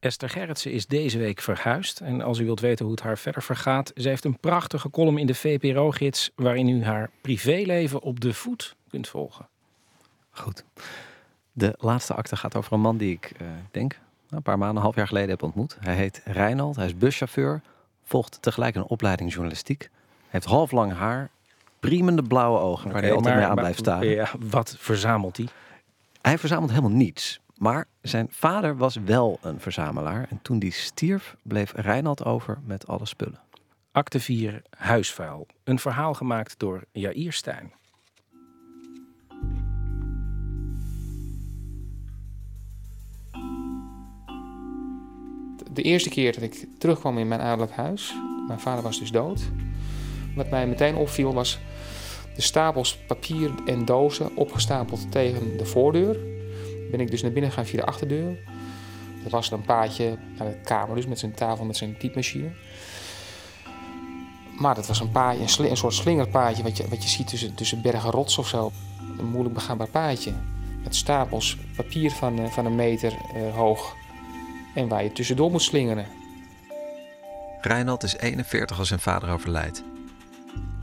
Esther 0.00 0.28
Gerritsen 0.28 0.72
is 0.72 0.86
deze 0.86 1.18
week 1.18 1.40
verhuisd. 1.40 2.00
En 2.00 2.20
als 2.20 2.38
u 2.38 2.44
wilt 2.44 2.60
weten 2.60 2.84
hoe 2.84 2.94
het 2.94 3.04
haar 3.04 3.18
verder 3.18 3.42
vergaat, 3.42 3.92
ze 3.96 4.08
heeft 4.08 4.24
een 4.24 4.38
prachtige 4.38 4.90
column 4.90 5.18
in 5.18 5.26
de 5.26 5.34
VPRO-gids 5.34 6.30
waarin 6.34 6.68
u 6.68 6.84
haar 6.84 7.10
privéleven 7.20 8.02
op 8.02 8.20
de 8.20 8.34
voet 8.34 8.76
kunt 8.90 9.08
volgen. 9.08 9.48
Goed. 10.30 10.64
De 11.52 11.74
laatste 11.78 12.14
acte 12.14 12.36
gaat 12.36 12.56
over 12.56 12.72
een 12.72 12.80
man 12.80 12.96
die 12.96 13.12
ik 13.12 13.32
uh, 13.42 13.48
denk 13.70 13.98
een 14.30 14.42
paar 14.42 14.58
maanden, 14.58 14.76
een 14.76 14.82
half 14.82 14.94
jaar 14.94 15.06
geleden 15.06 15.30
heb 15.30 15.42
ontmoet. 15.42 15.76
Hij 15.80 15.94
heet 15.94 16.20
Reinald, 16.24 16.76
hij 16.76 16.86
is 16.86 16.96
buschauffeur, 16.96 17.60
volgt 18.04 18.42
tegelijk 18.42 18.74
een 18.74 18.84
opleiding 18.84 19.30
journalistiek. 19.32 19.90
Heeft 20.28 20.44
half 20.44 20.70
lang 20.70 20.92
haar, 20.92 21.30
priemende 21.80 22.22
blauwe 22.22 22.58
ogen, 22.58 22.92
waar 22.92 23.02
hij 23.02 23.12
altijd 23.12 23.34
maar- 23.34 23.42
mee 23.42 23.50
aan 23.50 23.56
blijft 23.56 23.78
staan. 23.78 24.06
Ja, 24.06 24.30
wat 24.38 24.76
verzamelt 24.78 25.36
hij? 25.36 25.48
Hij 26.20 26.38
verzamelt 26.38 26.70
helemaal 26.70 26.90
niets. 26.90 27.40
Maar 27.58 27.86
zijn 28.00 28.26
vader 28.30 28.76
was 28.76 28.96
wel 28.96 29.38
een 29.42 29.60
verzamelaar. 29.60 30.26
En 30.30 30.38
toen 30.42 30.58
die 30.58 30.72
stierf, 30.72 31.36
bleef 31.42 31.72
Reinald 31.76 32.24
over 32.24 32.58
met 32.64 32.86
alle 32.86 33.06
spullen. 33.06 33.40
Acte 33.92 34.20
4, 34.20 34.62
Huisvuil. 34.70 35.46
Een 35.64 35.78
verhaal 35.78 36.14
gemaakt 36.14 36.58
door 36.58 36.84
Jair 36.92 37.32
Stijn. 37.32 37.72
De 45.72 45.82
eerste 45.82 46.08
keer 46.08 46.32
dat 46.32 46.42
ik 46.42 46.66
terugkwam 46.78 47.18
in 47.18 47.28
mijn 47.28 47.40
ouderlijk 47.40 47.76
huis, 47.76 48.14
mijn 48.46 48.60
vader 48.60 48.82
was 48.82 48.98
dus 48.98 49.10
dood. 49.10 49.40
Wat 50.34 50.50
mij 50.50 50.66
meteen 50.66 50.96
opviel 50.96 51.34
was 51.34 51.58
de 52.34 52.42
stapels 52.42 52.96
papier 52.96 53.50
en 53.66 53.84
dozen 53.84 54.36
opgestapeld 54.36 55.12
tegen 55.12 55.56
de 55.56 55.66
voordeur. 55.66 56.37
Ben 56.90 57.00
ik 57.00 57.10
dus 57.10 57.22
naar 57.22 57.32
binnen 57.32 57.50
gegaan 57.50 57.66
via 57.66 57.80
de 57.80 57.86
achterdeur. 57.86 58.36
Er 59.24 59.30
was 59.30 59.50
een 59.50 59.62
paadje 59.62 60.18
naar 60.38 60.48
de 60.48 60.60
kamer, 60.64 60.96
dus 60.96 61.06
met 61.06 61.18
zijn 61.18 61.34
tafel 61.34 61.64
met 61.64 61.76
zijn 61.76 61.98
typemachine. 61.98 62.50
Maar 64.58 64.74
dat 64.74 64.86
was 64.86 65.00
een 65.00 65.10
paadje, 65.10 65.68
een 65.70 65.76
soort 65.76 65.94
slingerpaadje 65.94 66.62
wat 66.62 66.76
je, 66.76 66.88
wat 66.88 67.02
je 67.02 67.08
ziet 67.08 67.28
tussen, 67.28 67.54
tussen 67.54 67.82
bergen 67.82 68.10
rots 68.10 68.38
of 68.38 68.48
zo. 68.48 68.72
Een 69.18 69.26
moeilijk 69.26 69.54
begaanbaar 69.54 69.88
paadje. 69.88 70.32
Met 70.82 70.96
stapels 70.96 71.56
papier 71.76 72.10
van, 72.10 72.38
eh, 72.38 72.50
van 72.50 72.66
een 72.66 72.74
meter 72.74 73.12
eh, 73.12 73.54
hoog. 73.54 73.94
En 74.74 74.88
waar 74.88 75.02
je 75.02 75.12
tussendoor 75.12 75.50
moet 75.50 75.62
slingeren. 75.62 76.06
Reinald 77.60 78.02
is 78.02 78.16
41 78.16 78.78
als 78.78 78.88
zijn 78.88 79.00
vader 79.00 79.30
overlijdt. 79.30 79.82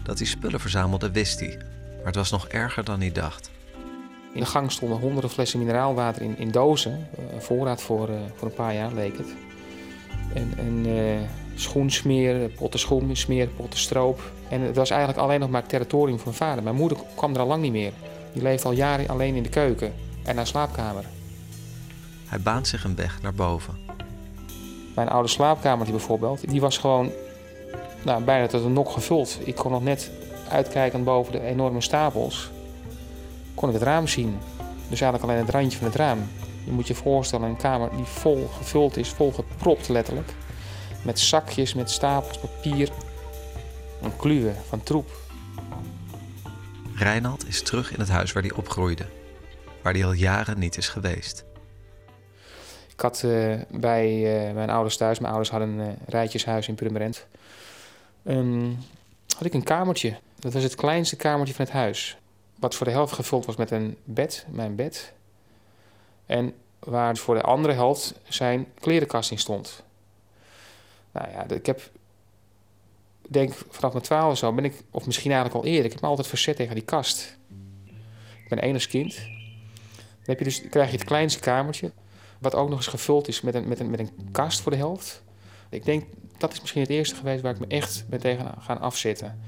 Dat 0.03 0.17
hij 0.17 0.27
spullen 0.27 0.59
verzamelde 0.59 1.11
wist 1.11 1.39
hij. 1.39 1.57
Maar 1.97 2.05
het 2.05 2.15
was 2.15 2.31
nog 2.31 2.47
erger 2.47 2.83
dan 2.83 2.99
hij 2.99 3.11
dacht. 3.11 3.51
In 4.35 4.41
de 4.41 4.47
gang 4.47 4.71
stonden 4.71 4.99
honderden 4.99 5.29
flessen 5.29 5.59
mineraalwater 5.59 6.21
in, 6.21 6.37
in 6.37 6.51
dozen. 6.51 7.07
Eh, 7.17 7.33
Een 7.33 7.41
voorraad 7.41 7.81
voor, 7.81 8.09
eh, 8.09 8.15
voor 8.35 8.47
een 8.47 8.53
paar 8.53 8.73
jaar 8.73 8.93
leek 8.93 9.17
het. 9.17 9.35
En, 10.33 10.53
en 10.57 10.85
eh, 10.85 11.21
schoensmeer, 11.55 12.49
potten 12.49 12.79
schoen, 12.79 13.15
smeer, 13.15 13.47
potten 13.47 13.79
stroop. 13.79 14.31
En 14.49 14.61
het 14.61 14.75
was 14.75 14.89
eigenlijk 14.89 15.19
alleen 15.21 15.39
nog 15.39 15.49
maar 15.49 15.61
het 15.61 15.69
territorium 15.69 16.15
van 16.19 16.25
mijn 16.25 16.37
vader. 16.37 16.63
Mijn 16.63 16.75
moeder 16.75 16.97
kwam 17.15 17.33
er 17.33 17.39
al 17.39 17.47
lang 17.47 17.61
niet 17.61 17.71
meer. 17.71 17.91
Die 18.33 18.41
leefde 18.41 18.67
al 18.67 18.73
jaren 18.73 19.07
alleen 19.07 19.35
in 19.35 19.43
de 19.43 19.49
keuken 19.49 19.93
en 20.23 20.35
haar 20.35 20.47
slaapkamer. 20.47 21.03
Hij 22.25 22.39
baant 22.39 22.67
zich 22.67 22.83
een 22.83 22.95
weg 22.95 23.21
naar 23.21 23.33
boven. 23.33 23.77
Mijn 24.95 25.09
oude 25.09 25.29
slaapkamer 25.29 25.89
bijvoorbeeld, 25.89 26.49
die 26.49 26.61
was 26.61 26.77
gewoon 26.77 27.11
nou, 28.03 28.23
bijna 28.23 28.47
tot 28.47 28.63
een 28.63 28.73
nok 28.73 28.89
gevuld. 28.89 29.39
Ik 29.43 29.55
kon 29.55 29.71
nog 29.71 29.83
net 29.83 30.11
uitkijkend 30.49 31.03
boven 31.03 31.31
de 31.31 31.41
enorme 31.41 31.81
stapels, 31.81 32.49
kon 33.55 33.67
ik 33.67 33.73
het 33.73 33.83
raam 33.83 34.07
zien. 34.07 34.37
Dus 34.89 35.01
eigenlijk 35.01 35.23
alleen 35.23 35.45
het 35.45 35.55
randje 35.55 35.77
van 35.77 35.87
het 35.87 35.95
raam. 35.95 36.19
Je 36.63 36.71
moet 36.71 36.87
je 36.87 36.95
voorstellen, 36.95 37.49
een 37.49 37.57
kamer 37.57 37.89
die 37.95 38.05
vol 38.05 38.47
gevuld 38.57 38.97
is, 38.97 39.09
vol 39.09 39.31
gepropt 39.31 39.89
letterlijk. 39.89 40.33
Met 41.03 41.19
zakjes, 41.19 41.73
met 41.73 41.91
stapels 41.91 42.37
papier. 42.37 42.89
Een 44.01 44.15
kluwe 44.15 44.53
van 44.67 44.83
troep. 44.83 45.11
Reinald 46.95 47.47
is 47.47 47.61
terug 47.61 47.93
in 47.93 47.99
het 47.99 48.09
huis 48.09 48.31
waar 48.31 48.43
hij 48.43 48.51
opgroeide. 48.51 49.05
Waar 49.81 49.93
hij 49.93 50.05
al 50.05 50.11
jaren 50.11 50.59
niet 50.59 50.77
is 50.77 50.89
geweest. 50.89 51.45
Ik 52.91 53.01
had 53.01 53.23
eh, 53.23 53.53
bij 53.69 54.07
eh, 54.47 54.53
mijn 54.53 54.69
ouders 54.69 54.97
thuis, 54.97 55.19
mijn 55.19 55.33
ouders 55.33 55.51
hadden 55.51 55.69
een 55.69 55.87
eh, 55.87 55.93
rijtjeshuis 56.07 56.67
in 56.67 56.75
Purmerend. 56.75 57.25
Ehm, 58.23 58.71
had 59.35 59.45
ik 59.45 59.53
een 59.53 59.63
kamertje. 59.63 60.17
Dat 60.39 60.53
was 60.53 60.63
het 60.63 60.75
kleinste 60.75 61.15
kamertje 61.15 61.53
van 61.53 61.65
het 61.65 61.73
huis. 61.73 62.17
Wat 62.65 62.75
voor 62.75 62.85
de 62.85 62.91
helft 62.91 63.13
gevuld 63.13 63.45
was 63.45 63.55
met 63.55 63.71
een 63.71 63.97
bed, 64.03 64.45
mijn 64.49 64.75
bed. 64.75 65.13
En 66.25 66.53
waar 66.79 67.17
voor 67.17 67.35
de 67.35 67.41
andere 67.41 67.73
helft 67.73 68.13
zijn 68.27 68.67
klerenkast 68.79 69.31
in 69.31 69.39
stond. 69.39 69.83
Nou 71.11 71.29
ja, 71.29 71.49
ik 71.49 71.65
heb, 71.65 71.91
denk 73.29 73.53
vanaf 73.69 73.91
mijn 73.91 74.03
twaalf 74.03 74.37
zo, 74.37 74.53
ben 74.53 74.65
ik, 74.65 74.83
of 74.91 75.05
misschien 75.05 75.31
eigenlijk 75.31 75.63
al 75.63 75.71
eerder, 75.71 75.85
ik 75.85 75.91
heb 75.91 76.01
me 76.01 76.07
altijd 76.07 76.27
verzet 76.27 76.55
tegen 76.55 76.75
die 76.75 76.83
kast. 76.83 77.37
Ik 78.43 78.49
ben 78.49 78.59
enigskind. 78.59 79.15
Dan 79.15 80.25
heb 80.25 80.37
je 80.37 80.45
dus, 80.45 80.69
krijg 80.69 80.91
je 80.91 80.97
het 80.97 81.05
kleinste 81.05 81.39
kamertje. 81.39 81.91
Wat 82.39 82.55
ook 82.55 82.69
nog 82.69 82.77
eens 82.77 82.87
gevuld 82.87 83.27
is 83.27 83.41
met 83.41 83.55
een, 83.55 83.67
met 83.67 83.79
een, 83.79 83.89
met 83.89 83.99
een 83.99 84.29
kast 84.31 84.61
voor 84.61 84.71
de 84.71 84.77
helft. 84.77 85.23
Ik 85.69 85.85
denk, 85.85 86.03
dat 86.37 86.53
is 86.53 86.61
misschien 86.61 86.81
het 86.81 86.91
eerste 86.91 87.15
geweest 87.15 87.41
waar 87.41 87.53
ik 87.53 87.59
me 87.59 87.67
echt 87.67 88.05
ben 88.09 88.19
tegen 88.19 88.53
gaan 88.59 88.79
afzetten. 88.79 89.41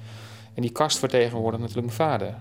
En 0.53 0.61
die 0.61 0.71
kast 0.71 0.99
vertegenwoordigt 0.99 1.61
natuurlijk 1.61 1.97
mijn 1.97 2.09
vader. 2.09 2.35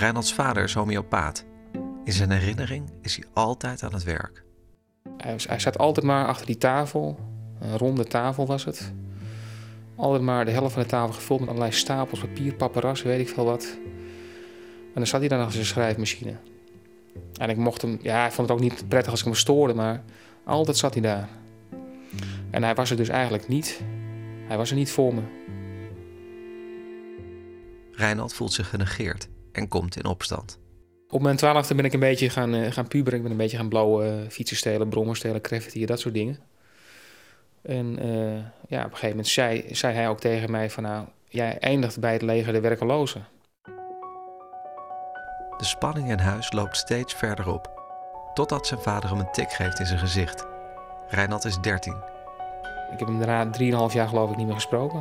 Reinalds 0.00 0.34
vader 0.34 0.62
is 0.62 0.74
homeopaat. 0.74 1.44
In 2.04 2.12
zijn 2.12 2.30
herinnering 2.30 2.90
is 3.02 3.16
hij 3.16 3.24
altijd 3.32 3.82
aan 3.82 3.92
het 3.92 4.02
werk. 4.02 4.44
Hij, 5.16 5.36
hij 5.48 5.58
zat 5.58 5.78
altijd 5.78 6.06
maar 6.06 6.26
achter 6.26 6.46
die 6.46 6.58
tafel. 6.58 7.18
Een 7.60 7.78
ronde 7.78 8.04
tafel 8.04 8.46
was 8.46 8.64
het. 8.64 8.92
Altijd 9.96 10.22
maar 10.22 10.44
de 10.44 10.50
helft 10.50 10.72
van 10.72 10.82
de 10.82 10.88
tafel 10.88 11.12
gevuld 11.12 11.40
met 11.40 11.48
allerlei 11.48 11.72
stapels 11.72 12.20
papier, 12.20 12.54
paparas, 12.54 13.02
weet 13.02 13.20
ik 13.20 13.28
veel 13.28 13.44
wat. 13.44 13.78
En 14.84 14.94
dan 14.94 15.06
zat 15.06 15.20
hij 15.20 15.28
dan 15.28 15.38
achter 15.38 15.54
zijn 15.54 15.66
schrijfmachine. 15.66 16.34
En 17.40 17.50
ik 17.50 17.56
mocht 17.56 17.82
hem, 17.82 17.98
ja, 18.02 18.20
hij 18.20 18.30
vond 18.30 18.48
het 18.48 18.56
ook 18.56 18.62
niet 18.62 18.88
prettig 18.88 19.10
als 19.10 19.20
ik 19.20 19.26
hem 19.26 19.34
stoorde, 19.34 19.74
maar 19.74 20.02
altijd 20.44 20.76
zat 20.76 20.92
hij 20.92 21.02
daar. 21.02 21.28
En 22.50 22.62
hij 22.62 22.74
was 22.74 22.90
er 22.90 22.96
dus 22.96 23.08
eigenlijk 23.08 23.48
niet. 23.48 23.80
Hij 24.46 24.56
was 24.56 24.70
er 24.70 24.76
niet 24.76 24.90
voor 24.90 25.14
me. 25.14 25.22
Reinald 27.92 28.32
voelt 28.32 28.52
zich 28.52 28.68
genegeerd 28.68 29.28
en 29.52 29.68
komt 29.68 29.96
in 29.96 30.04
opstand. 30.04 30.58
Op 31.08 31.22
mijn 31.22 31.36
twaalfde 31.36 31.74
ben 31.74 31.84
ik 31.84 31.92
een 31.92 32.00
beetje 32.00 32.30
gaan, 32.30 32.54
eh, 32.54 32.72
gaan 32.72 32.88
puberen. 32.88 33.16
Ik 33.18 33.22
ben 33.22 33.32
een 33.32 33.38
beetje 33.38 33.56
gaan 33.56 33.68
blauwe 33.68 34.04
eh, 34.04 34.28
fietsen 34.28 34.56
stelen, 34.56 34.88
brommen 34.88 35.16
stelen, 35.16 35.40
graffiti, 35.42 35.86
dat 35.86 36.00
soort 36.00 36.14
dingen. 36.14 36.38
En 37.62 37.98
eh, 37.98 38.44
ja, 38.68 38.78
op 38.78 38.84
een 38.84 38.90
gegeven 38.90 39.08
moment 39.08 39.28
zei, 39.28 39.64
zei 39.70 39.94
hij 39.94 40.08
ook 40.08 40.20
tegen 40.20 40.50
mij 40.50 40.70
van... 40.70 40.82
nou, 40.82 41.06
jij 41.28 41.58
eindigt 41.58 42.00
bij 42.00 42.12
het 42.12 42.22
leger 42.22 42.52
de 42.52 42.60
werkelozen. 42.60 43.26
De 45.56 45.66
spanning 45.66 46.10
in 46.10 46.18
huis 46.18 46.52
loopt 46.52 46.76
steeds 46.76 47.14
verder 47.14 47.52
op. 47.52 47.78
Totdat 48.34 48.66
zijn 48.66 48.80
vader 48.80 49.10
hem 49.10 49.18
een 49.18 49.32
tik 49.32 49.50
geeft 49.50 49.78
in 49.78 49.86
zijn 49.86 49.98
gezicht. 49.98 50.46
Reinald 51.08 51.44
is 51.44 51.58
13. 51.60 51.94
Ik 52.92 52.98
heb 52.98 53.08
hem 53.08 53.18
daarna 53.18 53.50
3,5 53.88 53.94
jaar 53.94 54.08
geloof 54.08 54.30
ik 54.30 54.36
niet 54.36 54.46
meer 54.46 54.54
gesproken. 54.54 54.98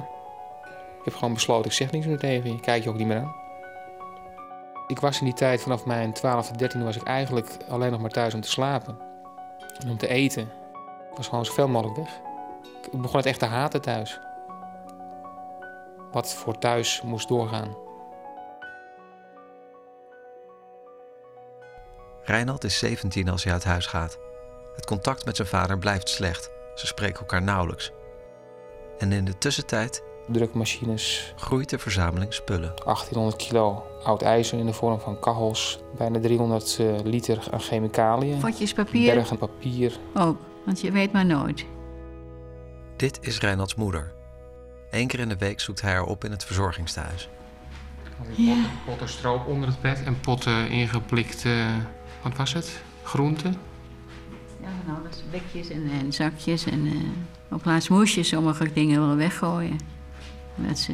Ik 1.00 1.06
heb 1.06 1.14
gewoon 1.14 1.34
besloten, 1.34 1.66
ik 1.66 1.78
zeg 1.78 1.92
niks 1.92 2.06
meer 2.06 2.18
tegen 2.18 2.52
je. 2.52 2.60
Kijk 2.60 2.84
je 2.84 2.90
ook 2.90 2.98
niet 2.98 3.08
meer 3.08 3.18
aan. 3.18 3.36
Ik 4.90 5.00
was 5.00 5.20
in 5.20 5.26
die 5.26 5.34
tijd, 5.34 5.62
vanaf 5.62 5.86
mijn 5.86 6.14
12e, 6.18 6.62
13e, 6.62 6.84
was 6.84 6.96
ik 6.96 7.04
eigenlijk 7.04 7.58
alleen 7.68 7.92
nog 7.92 8.02
maar 8.02 8.10
thuis 8.10 8.34
om 8.34 8.42
te 8.42 8.50
slapen. 8.50 8.98
En 9.80 9.90
om 9.90 9.98
te 9.98 10.08
eten. 10.08 10.44
Ik 11.12 11.18
was 11.18 11.28
gewoon 11.28 11.46
zoveel 11.46 11.68
mogelijk 11.68 11.98
weg. 11.98 12.20
Ik 12.92 13.02
begon 13.02 13.18
het 13.18 13.26
echt 13.26 13.40
te 13.40 13.46
haten 13.46 13.82
thuis. 13.82 14.20
Wat 16.12 16.34
voor 16.34 16.58
thuis 16.58 17.02
moest 17.02 17.28
doorgaan. 17.28 17.76
Reinald 22.24 22.64
is 22.64 22.78
17 22.78 23.30
als 23.30 23.44
hij 23.44 23.54
uit 23.54 23.64
huis 23.64 23.86
gaat. 23.86 24.18
Het 24.76 24.86
contact 24.86 25.26
met 25.26 25.36
zijn 25.36 25.48
vader 25.48 25.78
blijft 25.78 26.10
slecht. 26.10 26.50
Ze 26.76 26.88
spreken 26.88 27.20
elkaar 27.20 27.42
nauwelijks. 27.42 27.92
En 28.98 29.12
in 29.12 29.26
de 29.26 29.38
tussentijd 29.38 30.04
drukmachines. 30.32 31.34
groeit 31.36 31.70
de 31.70 31.80
verzameling 31.80 32.34
spullen. 32.34 32.72
1800 32.84 33.36
kilo 33.36 33.84
oud 34.04 34.22
ijzer 34.22 34.60
in 34.60 34.66
de 34.66 34.74
vorm 34.74 35.00
van 35.00 35.20
kachels. 35.20 35.80
Bijna 35.98 36.20
300 36.20 36.78
uh, 36.82 37.00
liter 37.04 37.48
aan 37.52 37.60
chemicaliën. 37.60 38.40
Vatjes 38.40 38.74
papier. 38.74 39.14
Bergen 39.14 39.38
papier. 39.38 40.00
Ook, 40.14 40.38
want 40.66 40.82
je 40.82 40.92
weet 40.92 41.12
maar 41.12 41.26
nooit. 41.26 41.66
Dit 42.96 43.18
is 43.22 43.40
Reinalds 43.40 43.76
moeder. 43.76 44.14
Eén 44.92 45.08
keer 45.08 45.20
in 45.20 45.30
de 45.30 45.38
week 45.38 45.60
zoekt 45.60 45.82
hij 45.82 45.92
haar 45.92 46.06
op 46.06 46.24
in 46.24 46.32
het 46.32 46.46
verzorgingstehuis. 46.46 47.30
Ja. 48.36 48.54
Potten, 48.54 48.72
potten 48.86 49.10
stroop 49.10 49.48
onder 49.48 49.70
het 49.70 49.82
bed 49.82 50.04
en 50.04 50.20
potten 50.20 50.70
ingeplikt, 50.70 51.44
uh, 51.44 51.76
wat 52.22 52.36
was 52.36 52.54
het? 52.54 52.82
Groenten? 53.04 53.56
Ja, 54.62 54.68
van 54.86 54.96
alles. 54.96 55.24
Bekjes 55.32 55.70
en, 55.70 55.90
en 56.00 56.14
zakjes 56.14 56.66
en 56.66 56.86
uh, 56.86 56.94
op 57.50 57.62
plaats 57.62 57.90
moest 57.90 58.16
je 58.16 58.24
sommige 58.24 58.74
dingen 58.74 59.08
wel 59.08 59.16
weggooien. 59.16 59.78
Omdat 60.60 60.80
ze 60.80 60.94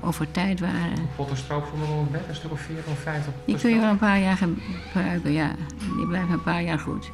over 0.00 0.30
tijd 0.30 0.60
waren. 0.60 1.08
Potten 1.16 1.36
stroop 1.36 1.66
voor 1.66 1.78
nog 1.78 1.88
een 1.88 2.10
bed, 2.10 2.28
een 2.28 2.34
stuk 2.34 2.50
of 2.50 2.60
vier 2.60 2.82
of 2.90 2.98
vijf 2.98 3.26
op 3.28 3.34
Die 3.44 3.58
kun 3.58 3.70
je 3.70 3.80
wel 3.80 3.90
een 3.90 3.98
paar 3.98 4.18
jaar 4.18 4.36
gebruiken, 4.36 5.32
ja. 5.32 5.54
Die 5.96 6.06
blijven 6.06 6.32
een 6.32 6.42
paar 6.42 6.62
jaar 6.62 6.78
goed. 6.78 7.10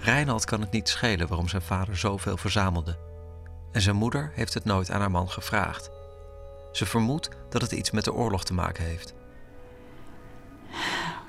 Reinald 0.00 0.44
kan 0.44 0.60
het 0.60 0.70
niet 0.70 0.88
schelen 0.88 1.28
waarom 1.28 1.48
zijn 1.48 1.62
vader 1.62 1.96
zoveel 1.96 2.36
verzamelde. 2.36 2.98
En 3.72 3.80
zijn 3.80 3.96
moeder 3.96 4.30
heeft 4.34 4.54
het 4.54 4.64
nooit 4.64 4.90
aan 4.90 5.00
haar 5.00 5.10
man 5.10 5.28
gevraagd. 5.28 5.90
Ze 6.72 6.86
vermoedt 6.86 7.28
dat 7.50 7.62
het 7.62 7.72
iets 7.72 7.90
met 7.90 8.04
de 8.04 8.12
oorlog 8.12 8.44
te 8.44 8.54
maken 8.54 8.84
heeft. 8.84 9.14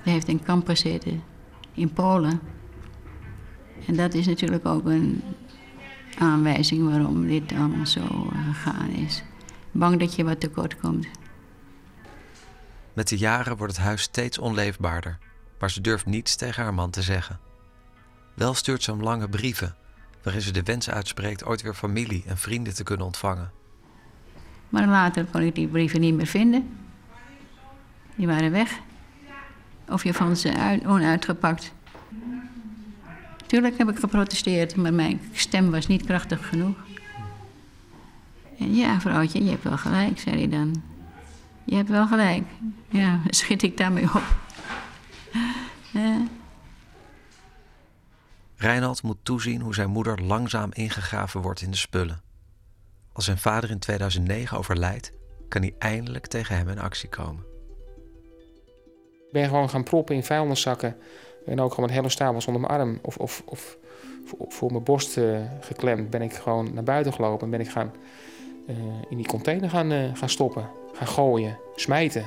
Hij 0.03 0.13
heeft 0.13 0.27
in 0.27 0.43
kamp 0.43 0.67
gezeten 0.67 1.23
in 1.73 1.93
Polen. 1.93 2.39
En 3.87 3.95
dat 3.95 4.13
is 4.13 4.27
natuurlijk 4.27 4.65
ook 4.65 4.85
een 4.85 5.23
aanwijzing 6.17 6.89
waarom 6.89 7.27
dit 7.27 7.51
allemaal 7.51 7.85
zo 7.85 8.31
gegaan 8.45 8.89
is. 8.89 9.23
Bang 9.71 9.99
dat 9.99 10.15
je 10.15 10.23
wat 10.23 10.39
tekort 10.39 10.79
komt. 10.79 11.07
Met 12.93 13.07
de 13.07 13.17
jaren 13.17 13.57
wordt 13.57 13.75
het 13.75 13.85
huis 13.85 14.01
steeds 14.01 14.37
onleefbaarder, 14.37 15.17
maar 15.59 15.71
ze 15.71 15.81
durft 15.81 16.05
niets 16.05 16.35
tegen 16.35 16.63
haar 16.63 16.73
man 16.73 16.89
te 16.89 17.01
zeggen. 17.01 17.39
Wel 18.33 18.53
stuurt 18.53 18.83
ze 18.83 18.91
hem 18.91 19.01
lange 19.01 19.29
brieven, 19.29 19.75
waarin 20.23 20.41
ze 20.41 20.51
de 20.51 20.63
wens 20.63 20.89
uitspreekt 20.89 21.45
ooit 21.45 21.61
weer 21.61 21.73
familie 21.73 22.23
en 22.27 22.37
vrienden 22.37 22.73
te 22.75 22.83
kunnen 22.83 23.05
ontvangen. 23.05 23.51
Maar 24.69 24.87
later 24.87 25.25
kon 25.25 25.41
ik 25.41 25.55
die 25.55 25.67
brieven 25.67 25.99
niet 25.99 26.15
meer 26.15 26.25
vinden. 26.25 26.77
Die 28.15 28.27
waren 28.27 28.51
weg. 28.51 28.79
Of 29.89 30.03
je 30.03 30.13
vond 30.13 30.39
ze 30.39 30.57
uit, 30.57 30.85
onuitgepakt. 30.85 31.73
Tuurlijk 33.45 33.77
heb 33.77 33.89
ik 33.89 33.99
geprotesteerd, 33.99 34.75
maar 34.75 34.93
mijn 34.93 35.21
stem 35.31 35.71
was 35.71 35.87
niet 35.87 36.05
krachtig 36.05 36.47
genoeg. 36.47 36.75
En 38.59 38.75
ja, 38.75 38.99
vrouwtje, 38.99 39.43
je 39.43 39.49
hebt 39.49 39.63
wel 39.63 39.77
gelijk, 39.77 40.19
zei 40.19 40.35
hij 40.35 40.49
dan. 40.49 40.83
Je 41.63 41.75
hebt 41.75 41.89
wel 41.89 42.07
gelijk. 42.07 42.43
Ja, 42.89 43.19
schiet 43.29 43.63
ik 43.63 43.77
daarmee 43.77 44.03
op. 44.03 44.23
Ja. 45.91 46.27
Reinald 48.55 49.03
moet 49.03 49.17
toezien 49.23 49.61
hoe 49.61 49.73
zijn 49.73 49.89
moeder 49.89 50.21
langzaam 50.21 50.69
ingegraven 50.73 51.41
wordt 51.41 51.61
in 51.61 51.71
de 51.71 51.77
spullen. 51.77 52.21
Als 53.13 53.25
zijn 53.25 53.37
vader 53.37 53.69
in 53.69 53.79
2009 53.79 54.57
overlijdt, 54.57 55.11
kan 55.47 55.61
hij 55.61 55.75
eindelijk 55.79 56.27
tegen 56.27 56.55
hem 56.57 56.69
in 56.69 56.79
actie 56.79 57.09
komen. 57.09 57.43
Ik 59.27 59.31
ben 59.31 59.47
gewoon 59.47 59.69
gaan 59.69 59.83
proppen 59.83 60.15
in 60.15 60.23
vuilniszakken. 60.23 60.97
En 61.45 61.61
ook 61.61 61.69
gewoon 61.69 61.85
met 61.85 61.95
hele 61.95 62.09
stapels 62.09 62.47
onder 62.47 62.61
mijn 62.61 62.79
arm 62.79 62.99
of, 63.01 63.17
of, 63.17 63.43
of 63.45 63.77
voor, 64.47 64.71
mijn 64.71 64.83
borst 64.83 65.17
uh, 65.17 65.37
geklemd. 65.59 66.09
Ben 66.09 66.21
ik 66.21 66.33
gewoon 66.33 66.73
naar 66.73 66.83
buiten 66.83 67.13
gelopen 67.13 67.45
en 67.45 67.49
ben 67.49 67.59
ik 67.59 67.69
gaan, 67.69 67.91
uh, 68.67 68.75
in 69.09 69.17
die 69.17 69.27
container 69.27 69.69
gaan, 69.69 69.91
uh, 69.91 70.09
gaan 70.13 70.29
stoppen. 70.29 70.69
Gaan 70.93 71.07
gooien, 71.07 71.57
smijten. 71.75 72.25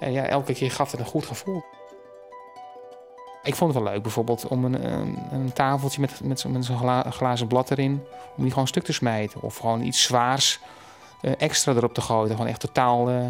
En 0.00 0.12
ja, 0.12 0.26
elke 0.26 0.52
keer 0.52 0.70
gaf 0.70 0.90
het 0.90 1.00
een 1.00 1.06
goed 1.06 1.26
gevoel. 1.26 1.62
Ik 3.42 3.54
vond 3.54 3.74
het 3.74 3.82
wel 3.82 3.92
leuk 3.92 4.02
bijvoorbeeld 4.02 4.46
om 4.46 4.64
een, 4.64 4.84
een, 5.32 5.52
tafeltje 5.52 6.00
met, 6.00 6.20
met 6.24 6.40
zo'n 6.40 6.62
zo 6.62 6.76
gla, 6.76 7.10
glazen 7.10 7.46
blad 7.46 7.70
erin, 7.70 8.02
om 8.36 8.42
die 8.42 8.52
gewoon 8.52 8.66
stuk 8.66 8.84
te 8.84 8.92
smijten. 8.92 9.42
Of 9.42 9.56
gewoon 9.56 9.82
iets 9.82 10.02
zwaars 10.02 10.60
extra 11.38 11.72
erop 11.72 11.94
te 11.94 12.00
gooien. 12.00 12.30
Gewoon 12.30 12.46
echt 12.46 12.60
totaal 12.60 13.10
uh, 13.10 13.26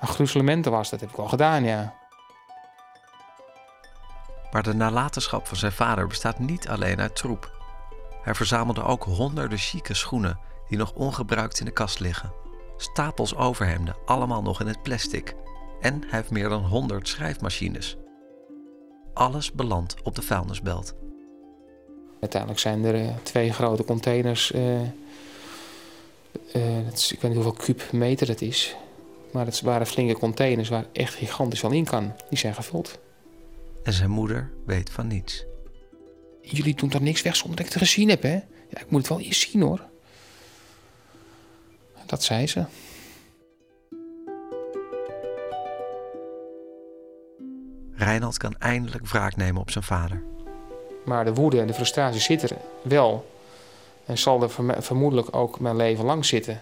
een 0.00 0.62
was. 0.62 0.90
Dat 0.90 1.00
heb 1.00 1.10
ik 1.10 1.16
wel 1.16 1.28
gedaan, 1.28 1.64
ja. 1.64 1.97
Maar 4.50 4.62
de 4.62 4.74
nalatenschap 4.74 5.46
van 5.46 5.56
zijn 5.56 5.72
vader 5.72 6.06
bestaat 6.06 6.38
niet 6.38 6.68
alleen 6.68 7.00
uit 7.00 7.16
troep. 7.16 7.50
Hij 8.22 8.34
verzamelde 8.34 8.82
ook 8.82 9.04
honderden 9.04 9.58
chique 9.58 9.94
schoenen 9.94 10.38
die 10.68 10.78
nog 10.78 10.92
ongebruikt 10.92 11.58
in 11.58 11.64
de 11.64 11.72
kast 11.72 12.00
liggen. 12.00 12.32
Stapels 12.76 13.36
overhemden, 13.36 13.96
allemaal 14.04 14.42
nog 14.42 14.60
in 14.60 14.66
het 14.66 14.82
plastic. 14.82 15.34
En 15.80 16.00
hij 16.00 16.18
heeft 16.18 16.30
meer 16.30 16.48
dan 16.48 16.64
100 16.64 17.08
schrijfmachines 17.08 17.96
alles 19.18 19.52
belandt 19.52 19.96
op 20.02 20.14
de 20.14 20.22
vuilnisbelt. 20.22 20.94
Uiteindelijk 22.20 22.60
zijn 22.60 22.84
er 22.84 22.94
uh, 22.94 23.08
twee 23.22 23.52
grote 23.52 23.84
containers. 23.84 24.52
Uh, 24.52 24.80
is, 26.92 27.12
ik 27.12 27.20
weet 27.20 27.34
niet 27.34 27.42
hoeveel 27.42 27.64
kubmeter 27.64 28.28
het 28.28 28.42
is. 28.42 28.76
Maar 29.32 29.46
het 29.46 29.60
waren 29.60 29.86
flinke 29.86 30.18
containers 30.18 30.68
waar 30.68 30.84
echt 30.92 31.14
gigantisch 31.14 31.60
wel 31.60 31.70
in 31.70 31.84
kan. 31.84 32.12
Die 32.28 32.38
zijn 32.38 32.54
gevuld. 32.54 32.98
En 33.82 33.92
zijn 33.92 34.10
moeder 34.10 34.52
weet 34.66 34.90
van 34.90 35.06
niets. 35.06 35.44
Jullie 36.40 36.74
doen 36.74 36.88
toch 36.88 37.00
niks 37.00 37.22
weg 37.22 37.36
zonder 37.36 37.56
dat 37.56 37.66
ik 37.66 37.72
het 37.72 37.82
gezien 37.82 38.08
heb, 38.08 38.22
hè? 38.22 38.34
Ja, 38.68 38.80
ik 38.80 38.90
moet 38.90 39.00
het 39.00 39.08
wel 39.08 39.20
eerst 39.20 39.50
zien, 39.50 39.62
hoor. 39.62 39.80
Dat 42.06 42.22
zei 42.22 42.46
ze. 42.46 42.64
Reinald 47.94 48.36
kan 48.36 48.54
eindelijk 48.58 49.06
wraak 49.06 49.36
nemen 49.36 49.60
op 49.60 49.70
zijn 49.70 49.84
vader. 49.84 50.22
Maar 51.04 51.24
de 51.24 51.34
woede 51.34 51.60
en 51.60 51.66
de 51.66 51.74
frustratie 51.74 52.20
zitten 52.20 52.50
er 52.50 52.56
wel. 52.82 53.30
En 54.06 54.18
zal 54.18 54.42
er 54.42 54.50
vermoedelijk 54.82 55.36
ook 55.36 55.60
mijn 55.60 55.76
leven 55.76 56.04
lang 56.04 56.24
zitten. 56.24 56.60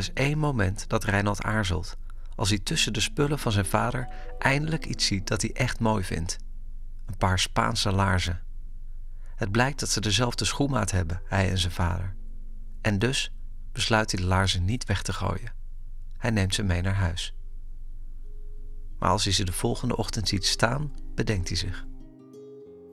Is 0.00 0.12
één 0.12 0.38
moment 0.38 0.88
dat 0.88 1.04
Reinald 1.04 1.42
aarzelt. 1.42 1.96
Als 2.34 2.48
hij 2.48 2.58
tussen 2.58 2.92
de 2.92 3.00
spullen 3.00 3.38
van 3.38 3.52
zijn 3.52 3.64
vader 3.64 4.08
eindelijk 4.38 4.86
iets 4.86 5.06
ziet 5.06 5.26
dat 5.26 5.42
hij 5.42 5.52
echt 5.52 5.80
mooi 5.80 6.04
vindt. 6.04 6.38
Een 7.06 7.16
paar 7.16 7.38
Spaanse 7.38 7.92
laarzen. 7.92 8.40
Het 9.34 9.50
blijkt 9.50 9.80
dat 9.80 9.88
ze 9.88 10.00
dezelfde 10.00 10.44
schoenmaat 10.44 10.90
hebben, 10.90 11.22
hij 11.24 11.50
en 11.50 11.58
zijn 11.58 11.72
vader. 11.72 12.14
En 12.80 12.98
dus 12.98 13.32
besluit 13.72 14.10
hij 14.10 14.20
de 14.20 14.26
laarzen 14.26 14.64
niet 14.64 14.84
weg 14.84 15.02
te 15.02 15.12
gooien. 15.12 15.52
Hij 16.18 16.30
neemt 16.30 16.54
ze 16.54 16.62
mee 16.62 16.82
naar 16.82 16.94
huis. 16.94 17.34
Maar 18.98 19.10
als 19.10 19.24
hij 19.24 19.32
ze 19.32 19.44
de 19.44 19.52
volgende 19.52 19.96
ochtend 19.96 20.28
ziet 20.28 20.46
staan, 20.46 20.92
bedenkt 21.14 21.48
hij 21.48 21.56
zich. 21.56 21.84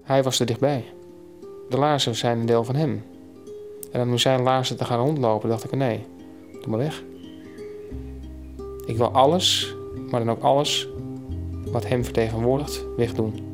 Hij 0.04 0.24
was 0.24 0.40
er 0.40 0.46
dichtbij. 0.46 0.94
De 1.70 1.78
laarzen 1.78 2.16
zijn 2.16 2.40
een 2.40 2.46
deel 2.46 2.64
van 2.64 2.76
hem. 2.76 3.06
En 3.92 4.08
dan 4.08 4.20
zijn 4.20 4.42
laarzen 4.42 4.78
te 4.78 4.86
gaan 4.86 5.00
rondlopen, 5.00 5.50
dacht 5.50 5.64
ik: 5.64 5.72
nee, 5.72 6.08
doe 6.68 6.78
maar 6.78 6.86
weg. 6.86 7.04
Ik 8.86 8.98
wil 8.98 9.12
alles, 9.12 9.76
maar 10.10 10.26
dan 10.26 10.36
ook 10.36 10.44
alles 10.44 10.88
wat 11.72 11.88
hem 11.88 12.04
vertegenwoordigt, 12.04 12.86
wegdoen. 12.98 13.47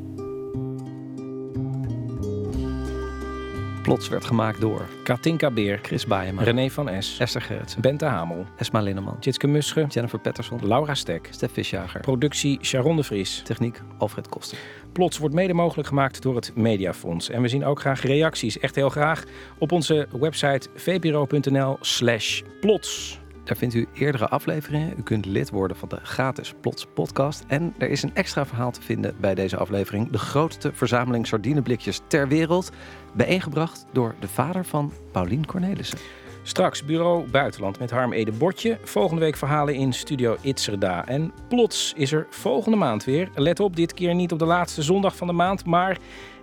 Plots 3.84 4.08
werd 4.08 4.24
gemaakt 4.24 4.60
door 4.60 4.88
Katinka 5.02 5.50
Beer, 5.50 5.78
Chris 5.82 6.06
Baaiema, 6.06 6.42
René 6.42 6.70
van 6.70 6.88
Es, 6.88 7.18
Esther 7.18 7.42
Gerritsen, 7.42 7.80
Bente 7.80 8.04
Hamel, 8.04 8.46
Esma 8.56 8.80
Linneman, 8.80 9.16
Jitske 9.20 9.46
Musche, 9.46 9.86
Jennifer 9.88 10.18
Patterson, 10.18 10.66
Laura 10.66 10.94
Stek, 10.94 11.28
Stef 11.30 11.52
Visjager, 11.52 12.00
productie 12.00 12.58
Sharon 12.62 12.96
de 12.96 13.02
Vries, 13.02 13.42
techniek 13.44 13.80
Alfred 13.98 14.28
Koster. 14.28 14.58
Plots 14.92 15.18
wordt 15.18 15.34
mede 15.34 15.54
mogelijk 15.54 15.88
gemaakt 15.88 16.22
door 16.22 16.34
het 16.34 16.52
Mediafonds. 16.54 17.30
En 17.30 17.42
we 17.42 17.48
zien 17.48 17.64
ook 17.64 17.80
graag 17.80 18.02
reacties, 18.02 18.58
echt 18.58 18.74
heel 18.74 18.88
graag, 18.88 19.24
op 19.58 19.72
onze 19.72 20.08
website 20.20 20.68
vpro.nl 20.74 21.76
slash 21.80 22.42
plots. 22.60 23.22
Daar 23.44 23.56
vindt 23.56 23.74
u 23.74 23.86
eerdere 23.92 24.28
afleveringen. 24.28 24.94
U 24.98 25.02
kunt 25.02 25.26
lid 25.26 25.50
worden 25.50 25.76
van 25.76 25.88
de 25.88 25.98
gratis 26.02 26.54
Plots 26.60 26.86
podcast. 26.94 27.44
En 27.46 27.74
er 27.78 27.90
is 27.90 28.02
een 28.02 28.14
extra 28.14 28.46
verhaal 28.46 28.70
te 28.70 28.82
vinden 28.82 29.16
bij 29.20 29.34
deze 29.34 29.56
aflevering. 29.56 30.10
De 30.10 30.18
grootste 30.18 30.72
verzameling 30.72 31.26
sardineblikjes 31.26 32.00
ter 32.06 32.28
wereld. 32.28 32.70
Bijeengebracht 33.14 33.86
door 33.92 34.14
de 34.20 34.28
vader 34.28 34.64
van 34.64 34.92
Paulien 35.12 35.46
Cornelissen. 35.46 35.98
Straks 36.42 36.84
Bureau 36.84 37.30
Buitenland 37.30 37.78
met 37.78 37.90
Harm 37.90 38.12
Ede 38.12 38.32
Bordje. 38.32 38.78
Volgende 38.82 39.20
week 39.22 39.36
verhalen 39.36 39.74
in 39.74 39.92
Studio 39.92 40.36
Itzerda. 40.40 41.06
En 41.06 41.32
plots 41.48 41.92
is 41.96 42.12
er 42.12 42.26
volgende 42.30 42.76
maand 42.76 43.04
weer. 43.04 43.28
Let 43.34 43.60
op, 43.60 43.76
dit 43.76 43.94
keer 43.94 44.14
niet 44.14 44.32
op 44.32 44.38
de 44.38 44.44
laatste 44.44 44.82
zondag 44.82 45.16
van 45.16 45.26
de 45.26 45.32
maand, 45.32 45.64
maar 45.64 45.98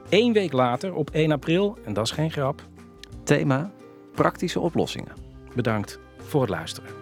één 0.10 0.34
week 0.34 0.52
later 0.52 0.94
op 0.94 1.10
1 1.10 1.32
april. 1.32 1.78
En 1.86 1.94
dat 1.94 2.06
is 2.06 2.12
geen 2.12 2.32
grap. 2.32 2.62
Thema 3.24 3.72
praktische 4.14 4.60
oplossingen. 4.60 5.14
Bedankt 5.56 6.00
voor 6.32 6.42
het 6.42 6.50
luisteren. 6.50 7.01